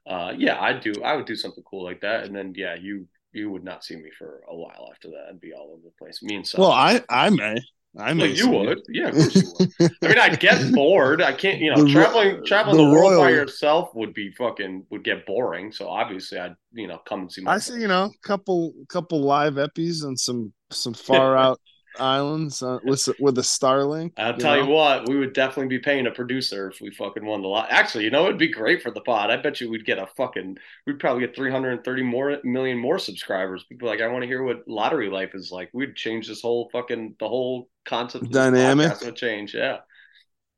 uh, 0.07 0.33
yeah, 0.37 0.59
I'd 0.59 0.81
do. 0.81 0.93
I 1.03 1.15
would 1.15 1.25
do 1.25 1.35
something 1.35 1.63
cool 1.63 1.83
like 1.83 2.01
that, 2.01 2.25
and 2.25 2.35
then 2.35 2.53
yeah, 2.55 2.75
you 2.75 3.07
you 3.31 3.51
would 3.51 3.63
not 3.63 3.83
see 3.83 3.95
me 3.95 4.09
for 4.17 4.41
a 4.47 4.55
while 4.55 4.89
after 4.91 5.09
that. 5.09 5.27
I'd 5.29 5.41
be 5.41 5.53
all 5.53 5.71
over 5.73 5.81
the 5.83 5.91
place. 5.97 6.21
Me 6.23 6.35
and 6.35 6.47
Sasha. 6.47 6.61
Well, 6.61 6.71
I 6.71 7.01
I 7.09 7.29
may 7.29 7.57
I 7.97 8.13
may 8.13 8.27
Well, 8.27 8.31
you 8.31 8.49
would, 8.49 8.81
yeah, 8.89 9.07
of 9.09 9.15
course 9.15 9.35
you 9.35 9.53
would. 9.59 9.91
I 10.03 10.07
mean, 10.07 10.19
I'd 10.19 10.39
get 10.39 10.71
bored. 10.73 11.21
I 11.21 11.33
can't, 11.33 11.59
you 11.59 11.73
know, 11.73 11.83
The 11.83 11.91
traveling 11.91 12.45
traveling 12.45 12.77
the 12.77 12.83
the, 12.83 12.91
world 12.91 13.19
by 13.19 13.31
yourself 13.31 13.93
would 13.95 14.13
be 14.13 14.31
fucking 14.31 14.85
would 14.91 15.03
get 15.03 15.25
boring. 15.25 15.71
So 15.71 15.87
obviously, 15.87 16.39
I'd 16.39 16.55
you 16.71 16.87
know 16.87 16.99
come 17.07 17.21
and 17.21 17.31
see 17.31 17.41
my. 17.41 17.53
I 17.53 17.57
see, 17.57 17.79
you 17.81 17.87
know, 17.87 18.11
couple 18.23 18.73
couple 18.89 19.21
live 19.21 19.55
eppies 19.55 20.03
and 20.03 20.19
some 20.19 20.53
some 20.71 20.93
far 20.93 21.35
out 21.35 21.59
islands 21.99 22.61
uh, 22.61 22.79
with 22.83 23.07
with 23.19 23.37
a 23.37 23.41
Starlink. 23.41 24.13
I'll 24.17 24.37
tell 24.37 24.55
know? 24.55 24.63
you 24.63 24.69
what, 24.69 25.07
we 25.07 25.17
would 25.17 25.33
definitely 25.33 25.67
be 25.67 25.79
paying 25.79 26.07
a 26.07 26.11
producer 26.11 26.69
if 26.69 26.81
we 26.81 26.91
fucking 26.91 27.25
won 27.25 27.41
the 27.41 27.47
lot. 27.47 27.67
Actually, 27.69 28.05
you 28.05 28.11
know, 28.11 28.25
it'd 28.25 28.37
be 28.37 28.47
great 28.47 28.81
for 28.81 28.91
the 28.91 29.01
pod. 29.01 29.31
I 29.31 29.37
bet 29.37 29.61
you 29.61 29.69
we'd 29.69 29.85
get 29.85 29.97
a 29.97 30.07
fucking, 30.17 30.57
we'd 30.85 30.99
probably 30.99 31.21
get 31.21 31.35
330 31.35 32.03
more 32.03 32.37
million 32.43 32.77
more 32.77 32.99
subscribers. 32.99 33.65
People 33.69 33.87
like, 33.87 34.01
I 34.01 34.07
want 34.07 34.23
to 34.23 34.27
hear 34.27 34.43
what 34.43 34.67
lottery 34.67 35.09
life 35.09 35.31
is 35.33 35.51
like. 35.51 35.69
We'd 35.73 35.95
change 35.95 36.27
this 36.27 36.41
whole 36.41 36.69
fucking, 36.71 37.15
the 37.19 37.27
whole 37.27 37.69
concept 37.85 38.31
Dynamic. 38.31 39.01
would 39.01 39.15
change. 39.15 39.53
Yeah. 39.53 39.79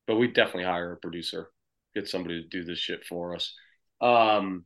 But 0.08 0.15
we'd 0.15 0.34
definitely 0.34 0.65
hire 0.65 0.93
a 0.93 0.97
producer, 0.97 1.49
get 1.95 2.08
somebody 2.08 2.41
to 2.41 2.47
do 2.47 2.63
this 2.63 2.80
shit 2.80 3.06
for 3.06 3.36
us. 3.36 3.54
Um, 4.01 4.65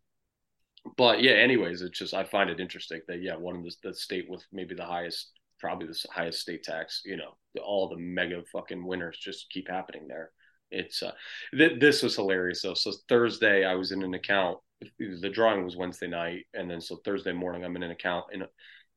but 0.98 1.22
yeah, 1.22 1.32
anyways, 1.34 1.82
it's 1.82 1.98
just, 1.98 2.14
I 2.14 2.24
find 2.24 2.50
it 2.50 2.60
interesting 2.60 3.02
that, 3.08 3.22
yeah, 3.22 3.36
one 3.36 3.56
of 3.56 3.64
the, 3.64 3.72
the 3.84 3.94
state 3.94 4.28
with 4.30 4.44
maybe 4.52 4.76
the 4.76 4.86
highest 4.86 5.32
probably 5.66 5.88
the 5.88 6.06
highest 6.12 6.42
state 6.42 6.64
tax. 6.64 7.02
You 7.06 7.18
know, 7.18 7.36
all 7.64 7.90
the 7.90 7.98
mega 7.98 8.44
fucking 8.52 8.86
winners 8.86 9.18
just 9.18 9.50
keep 9.50 9.68
happening 9.68 10.08
there. 10.08 10.30
It's 10.70 11.02
uh, 11.02 11.14
th- 11.58 11.80
this 11.80 12.04
was 12.04 12.16
hilarious 12.16 12.62
though. 12.62 12.76
So 12.76 12.92
Thursday, 13.10 13.66
I 13.66 13.74
was 13.74 13.92
in 13.92 14.04
an 14.04 14.14
account. 14.14 14.60
The 15.00 15.30
drawing 15.30 15.64
was 15.64 15.76
Wednesday 15.76 16.08
night, 16.08 16.46
and 16.54 16.70
then 16.70 16.82
so 16.82 16.98
Thursday 16.98 17.34
morning, 17.34 17.66
I'm 17.66 17.76
in 17.76 17.84
an 17.84 17.92
account, 17.92 18.26
and 18.32 18.44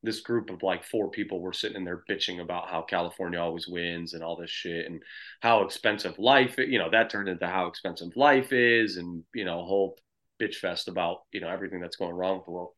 this 0.03 0.21
group 0.21 0.51
of 0.51 0.63
like 0.63 0.85
four 0.85 1.11
people 1.11 1.41
were 1.41 1.53
sitting 1.55 1.79
in 1.79 1.85
there 1.85 2.05
bitching 2.09 2.41
about 2.41 2.69
how 2.69 2.83
California 2.83 3.41
always 3.41 3.67
wins 3.67 4.13
and 4.13 4.23
all 4.23 4.37
this 4.37 4.51
shit, 4.51 4.85
and 4.85 5.03
how 5.41 5.63
expensive 5.63 6.19
life. 6.19 6.57
You 6.59 6.79
know, 6.79 6.91
that 6.91 7.09
turned 7.09 7.31
into 7.31 7.47
how 7.47 7.67
expensive 7.67 8.15
life 8.15 8.53
is, 8.53 8.99
and 8.99 9.25
you 9.35 9.47
know, 9.47 9.61
a 9.61 9.65
whole 9.65 9.97
bitch 10.41 10.57
fest 10.57 10.89
about 10.89 11.23
you 11.33 11.41
know 11.41 11.49
everything 11.49 11.81
that's 11.81 11.97
going 11.97 12.15
wrong 12.15 12.37
with 12.37 12.45
the 12.45 12.51
world 12.51 12.73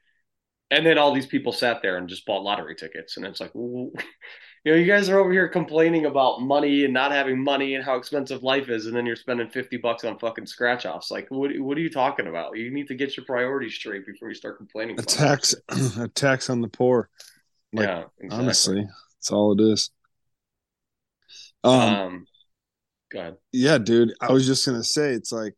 and 0.71 0.87
then 0.87 0.99
all 0.99 1.13
these 1.13 1.27
people 1.27 1.53
sat 1.53 1.83
there 1.83 1.97
and 1.97 2.09
just 2.09 2.25
bought 2.27 2.43
lottery 2.43 2.75
tickets 2.75 3.17
and 3.17 3.27
it's 3.27 3.41
like 3.41 3.53
you 3.55 3.93
know 4.65 4.75
you 4.75 4.85
guys 4.85 5.09
are 5.09 5.19
over 5.19 5.33
here 5.33 5.49
complaining 5.49 6.07
about 6.07 6.41
money 6.41 6.85
and 6.85 6.95
not 6.95 7.13
having 7.13 7.43
money 7.43 7.75
and 7.75 7.85
how 7.85 7.97
expensive 7.97 8.43
life 8.43 8.69
is 8.69 8.87
and 8.87 8.95
then 8.95 9.07
you're 9.07 9.17
spending 9.17 9.49
50 9.49 9.77
bucks 9.79 10.05
on 10.05 10.19
fucking 10.19 10.47
scratch 10.47 10.87
offs 10.87 11.11
like 11.11 11.27
what, 11.31 11.51
what 11.59 11.77
are 11.77 11.81
you 11.81 11.91
talking 11.91 12.27
about 12.27 12.57
you 12.57 12.71
need 12.71 12.89
to 12.89 12.95
get 12.95 13.17
your 13.17 13.27
priorities 13.27 13.75
straight 13.75 14.07
before 14.07 14.29
you 14.29 14.35
start 14.35 14.57
complaining 14.57 14.99
A 14.99 15.03
tax 15.03 15.55
a 15.99 16.09
tax 16.09 16.51
on 16.51 16.61
the 16.61 16.69
poor. 16.69 17.09
like, 17.73 17.87
yeah 17.87 18.05
exactly. 18.19 18.45
Honestly, 18.45 18.89
that's 19.17 19.33
all 19.33 19.53
it 19.53 19.61
is. 19.61 19.91
Um, 21.63 21.73
um 21.73 22.27
go 23.13 23.21
ahead 23.21 23.37
yeah, 23.53 23.79
dude. 23.79 24.15
I 24.21 24.33
was 24.33 24.47
just 24.47 24.65
gonna 24.65 24.85
say 24.85 25.11
it's 25.11 25.33
like 25.33 25.55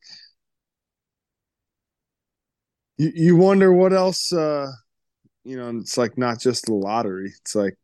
you 2.98 3.12
you 3.14 3.37
wonder 3.37 3.72
what 3.72 3.92
else 3.92 4.33
uh 4.33 4.70
you 5.44 5.57
know, 5.57 5.70
it's 5.78 5.98
like 5.98 6.16
not 6.16 6.40
just 6.40 6.66
the 6.66 6.74
lottery. 6.74 7.33
It's 7.40 7.55
like 7.55 7.76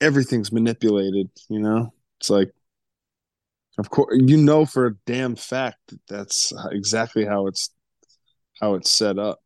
everything's 0.00 0.52
manipulated, 0.52 1.30
you 1.48 1.60
know? 1.60 1.92
It's 2.20 2.30
like 2.30 2.50
of 3.78 3.90
course 3.90 4.16
you 4.18 4.38
know 4.38 4.64
for 4.64 4.86
a 4.86 4.94
damn 5.04 5.36
fact 5.36 5.76
that 5.88 6.00
that's 6.08 6.52
exactly 6.70 7.24
how 7.24 7.46
it's 7.46 7.70
how 8.60 8.74
it's 8.74 8.90
set 8.90 9.18
up. 9.18 9.40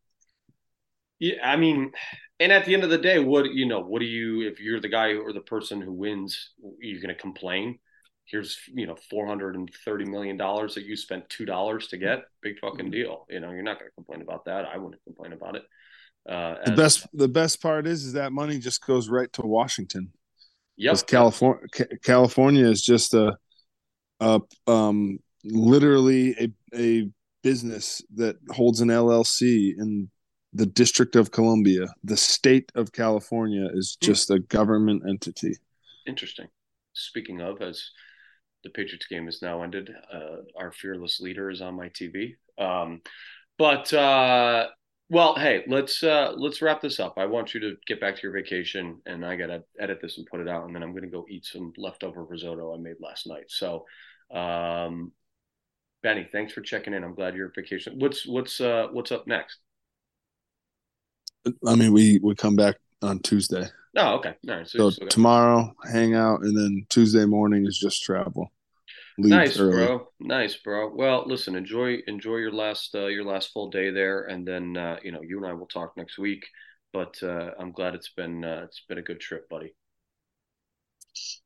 Yeah, 1.19 1.35
I 1.43 1.55
mean, 1.57 1.91
and 2.39 2.51
at 2.51 2.65
the 2.65 2.73
end 2.73 2.83
of 2.83 2.89
the 2.89 2.97
day, 2.97 3.19
what 3.19 3.53
you 3.53 3.67
know, 3.67 3.81
what 3.81 3.99
do 3.99 4.05
you 4.05 4.47
if 4.47 4.59
you're 4.59 4.79
the 4.79 4.89
guy 4.89 5.13
or 5.13 5.33
the 5.33 5.41
person 5.41 5.81
who 5.81 5.91
wins, 5.91 6.51
you're 6.79 7.01
going 7.01 7.13
to 7.13 7.21
complain? 7.21 7.77
Here's 8.25 8.57
you 8.73 8.87
know 8.87 8.95
four 9.09 9.27
hundred 9.27 9.55
and 9.55 9.69
thirty 9.85 10.05
million 10.05 10.37
dollars 10.37 10.75
that 10.75 10.85
you 10.85 10.95
spent 10.95 11.29
two 11.29 11.45
dollars 11.45 11.87
to 11.89 11.97
get. 11.97 12.23
Big 12.41 12.59
fucking 12.59 12.85
mm-hmm. 12.85 12.91
deal. 12.91 13.25
You 13.29 13.41
know, 13.41 13.51
you're 13.51 13.63
not 13.63 13.79
going 13.79 13.91
to 13.91 13.95
complain 13.95 14.21
about 14.21 14.45
that. 14.45 14.65
I 14.65 14.77
wouldn't 14.77 15.03
complain 15.03 15.33
about 15.33 15.55
it. 15.55 15.63
Uh, 16.29 16.55
The 16.65 16.71
best 16.75 17.07
the 17.13 17.27
best 17.27 17.61
part 17.61 17.87
is 17.87 18.05
is 18.05 18.13
that 18.13 18.31
money 18.31 18.59
just 18.59 18.85
goes 18.85 19.09
right 19.09 19.31
to 19.33 19.41
Washington. 19.41 20.11
Yep. 20.77 20.91
because 20.93 21.03
California 21.03 21.67
California 22.03 22.65
is 22.67 22.81
just 22.83 23.13
a, 23.13 23.37
a 24.19 24.39
um 24.67 25.19
literally 25.43 26.35
a 26.39 26.51
a 26.75 27.09
business 27.43 28.01
that 28.15 28.35
holds 28.51 28.81
an 28.81 28.89
LLC 28.89 29.73
in 29.77 30.09
the 30.53 30.65
District 30.65 31.15
of 31.15 31.31
Columbia. 31.31 31.87
The 32.03 32.17
state 32.17 32.71
of 32.75 32.91
California 32.91 33.67
is 33.73 33.97
Hmm. 34.01 34.05
just 34.05 34.29
a 34.31 34.39
government 34.39 35.03
entity. 35.09 35.53
Interesting. 36.05 36.47
Speaking 36.93 37.41
of, 37.41 37.61
as 37.61 37.91
the 38.63 38.69
Patriots 38.69 39.07
game 39.07 39.27
is 39.27 39.41
now 39.41 39.63
ended, 39.63 39.89
uh, 40.13 40.37
our 40.57 40.71
fearless 40.71 41.19
leader 41.19 41.49
is 41.49 41.61
on 41.61 41.75
my 41.75 41.89
TV. 41.89 42.35
Um, 42.57 43.01
but 43.57 43.91
uh, 43.93 44.67
well, 45.11 45.35
hey, 45.35 45.65
let's 45.67 46.03
uh, 46.03 46.31
let's 46.37 46.61
wrap 46.61 46.81
this 46.81 46.97
up. 46.97 47.15
I 47.17 47.25
want 47.25 47.53
you 47.53 47.59
to 47.59 47.75
get 47.85 47.99
back 47.99 48.15
to 48.15 48.21
your 48.23 48.31
vacation, 48.31 49.01
and 49.05 49.25
I 49.25 49.35
gotta 49.35 49.61
edit 49.77 49.99
this 50.01 50.17
and 50.17 50.25
put 50.25 50.39
it 50.39 50.47
out, 50.47 50.65
and 50.65 50.73
then 50.73 50.81
I'm 50.83 50.93
gonna 50.95 51.07
go 51.07 51.25
eat 51.29 51.45
some 51.45 51.73
leftover 51.77 52.23
risotto 52.23 52.73
I 52.73 52.77
made 52.77 52.95
last 53.01 53.27
night. 53.27 53.45
So, 53.49 53.85
um, 54.33 55.11
Benny, 56.01 56.29
thanks 56.31 56.53
for 56.53 56.61
checking 56.61 56.93
in. 56.93 57.03
I'm 57.03 57.13
glad 57.13 57.35
you're 57.35 57.47
on 57.47 57.51
vacation. 57.53 57.99
What's 57.99 58.25
what's 58.25 58.61
uh, 58.61 58.87
what's 58.93 59.11
up 59.11 59.27
next? 59.27 59.57
I 61.67 61.75
mean, 61.75 61.91
we 61.91 62.21
we 62.23 62.33
come 62.33 62.55
back 62.55 62.77
on 63.01 63.19
Tuesday, 63.19 63.67
Oh, 63.97 64.15
okay. 64.15 64.35
All 64.47 64.55
right. 64.55 64.67
So, 64.67 64.89
so 64.91 65.01
got- 65.01 65.09
tomorrow 65.09 65.75
hang 65.91 66.15
out, 66.15 66.43
and 66.43 66.57
then 66.57 66.85
Tuesday 66.87 67.25
morning 67.25 67.65
is 67.65 67.77
just 67.77 68.01
travel. 68.01 68.49
Nice 69.17 69.59
early. 69.59 69.85
bro 69.85 70.07
nice 70.19 70.55
bro 70.57 70.93
well 70.93 71.23
listen 71.27 71.55
enjoy 71.55 71.97
enjoy 72.07 72.37
your 72.37 72.51
last 72.51 72.95
uh, 72.95 73.07
your 73.07 73.23
last 73.25 73.51
full 73.53 73.69
day 73.69 73.89
there 73.91 74.23
and 74.23 74.47
then 74.47 74.77
uh, 74.77 74.97
you 75.03 75.11
know 75.11 75.21
you 75.21 75.37
and 75.37 75.45
i 75.45 75.53
will 75.53 75.67
talk 75.67 75.93
next 75.97 76.17
week 76.17 76.45
but 76.93 77.15
uh, 77.23 77.51
i'm 77.59 77.71
glad 77.71 77.93
it's 77.95 78.11
been 78.15 78.43
uh, 78.43 78.61
it's 78.63 78.81
been 78.87 78.97
a 78.97 79.01
good 79.01 79.19
trip 79.19 79.47
buddy 79.49 79.73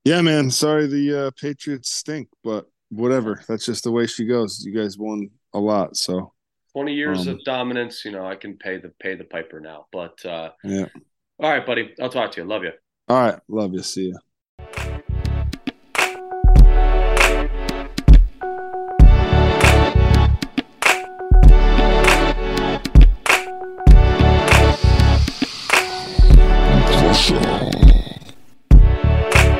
Yeah, 0.03 0.22
man. 0.22 0.51
Sorry 0.51 0.88
the 0.88 1.28
uh, 1.28 1.32
Patriots 1.39 1.91
stink, 1.91 2.30
but 2.43 2.66
whatever. 2.89 3.41
That's 3.47 3.66
just 3.66 3.84
the 3.84 3.91
way 3.91 4.05
she 4.05 4.26
goes. 4.26 4.63
You 4.63 4.74
guys 4.74 4.97
won 4.97 5.30
a 5.53 5.59
lot, 5.59 5.97
so 5.97 6.34
20 6.74 6.93
years 6.93 7.28
Um, 7.28 7.36
of 7.36 7.43
dominance, 7.43 8.05
you 8.05 8.11
know, 8.11 8.26
I 8.26 8.36
can 8.36 8.57
pay 8.57 8.78
the 8.78 8.89
pay 8.99 9.16
the 9.16 9.24
piper 9.24 9.59
now. 9.59 9.88
But 9.91 10.24
uh 10.26 10.51
yeah. 10.63 10.86
all 11.39 11.49
right, 11.49 11.66
buddy. 11.66 11.93
I'll 12.01 12.09
talk 12.09 12.32
to 12.34 12.41
you. 12.41 12.47
Love 12.47 12.63
you. 12.63 12.72
All 13.07 13.20
right. 13.22 13.39
Love 13.47 13.74
you. 13.74 13.82
See 13.82 14.09
ya. 14.09 14.18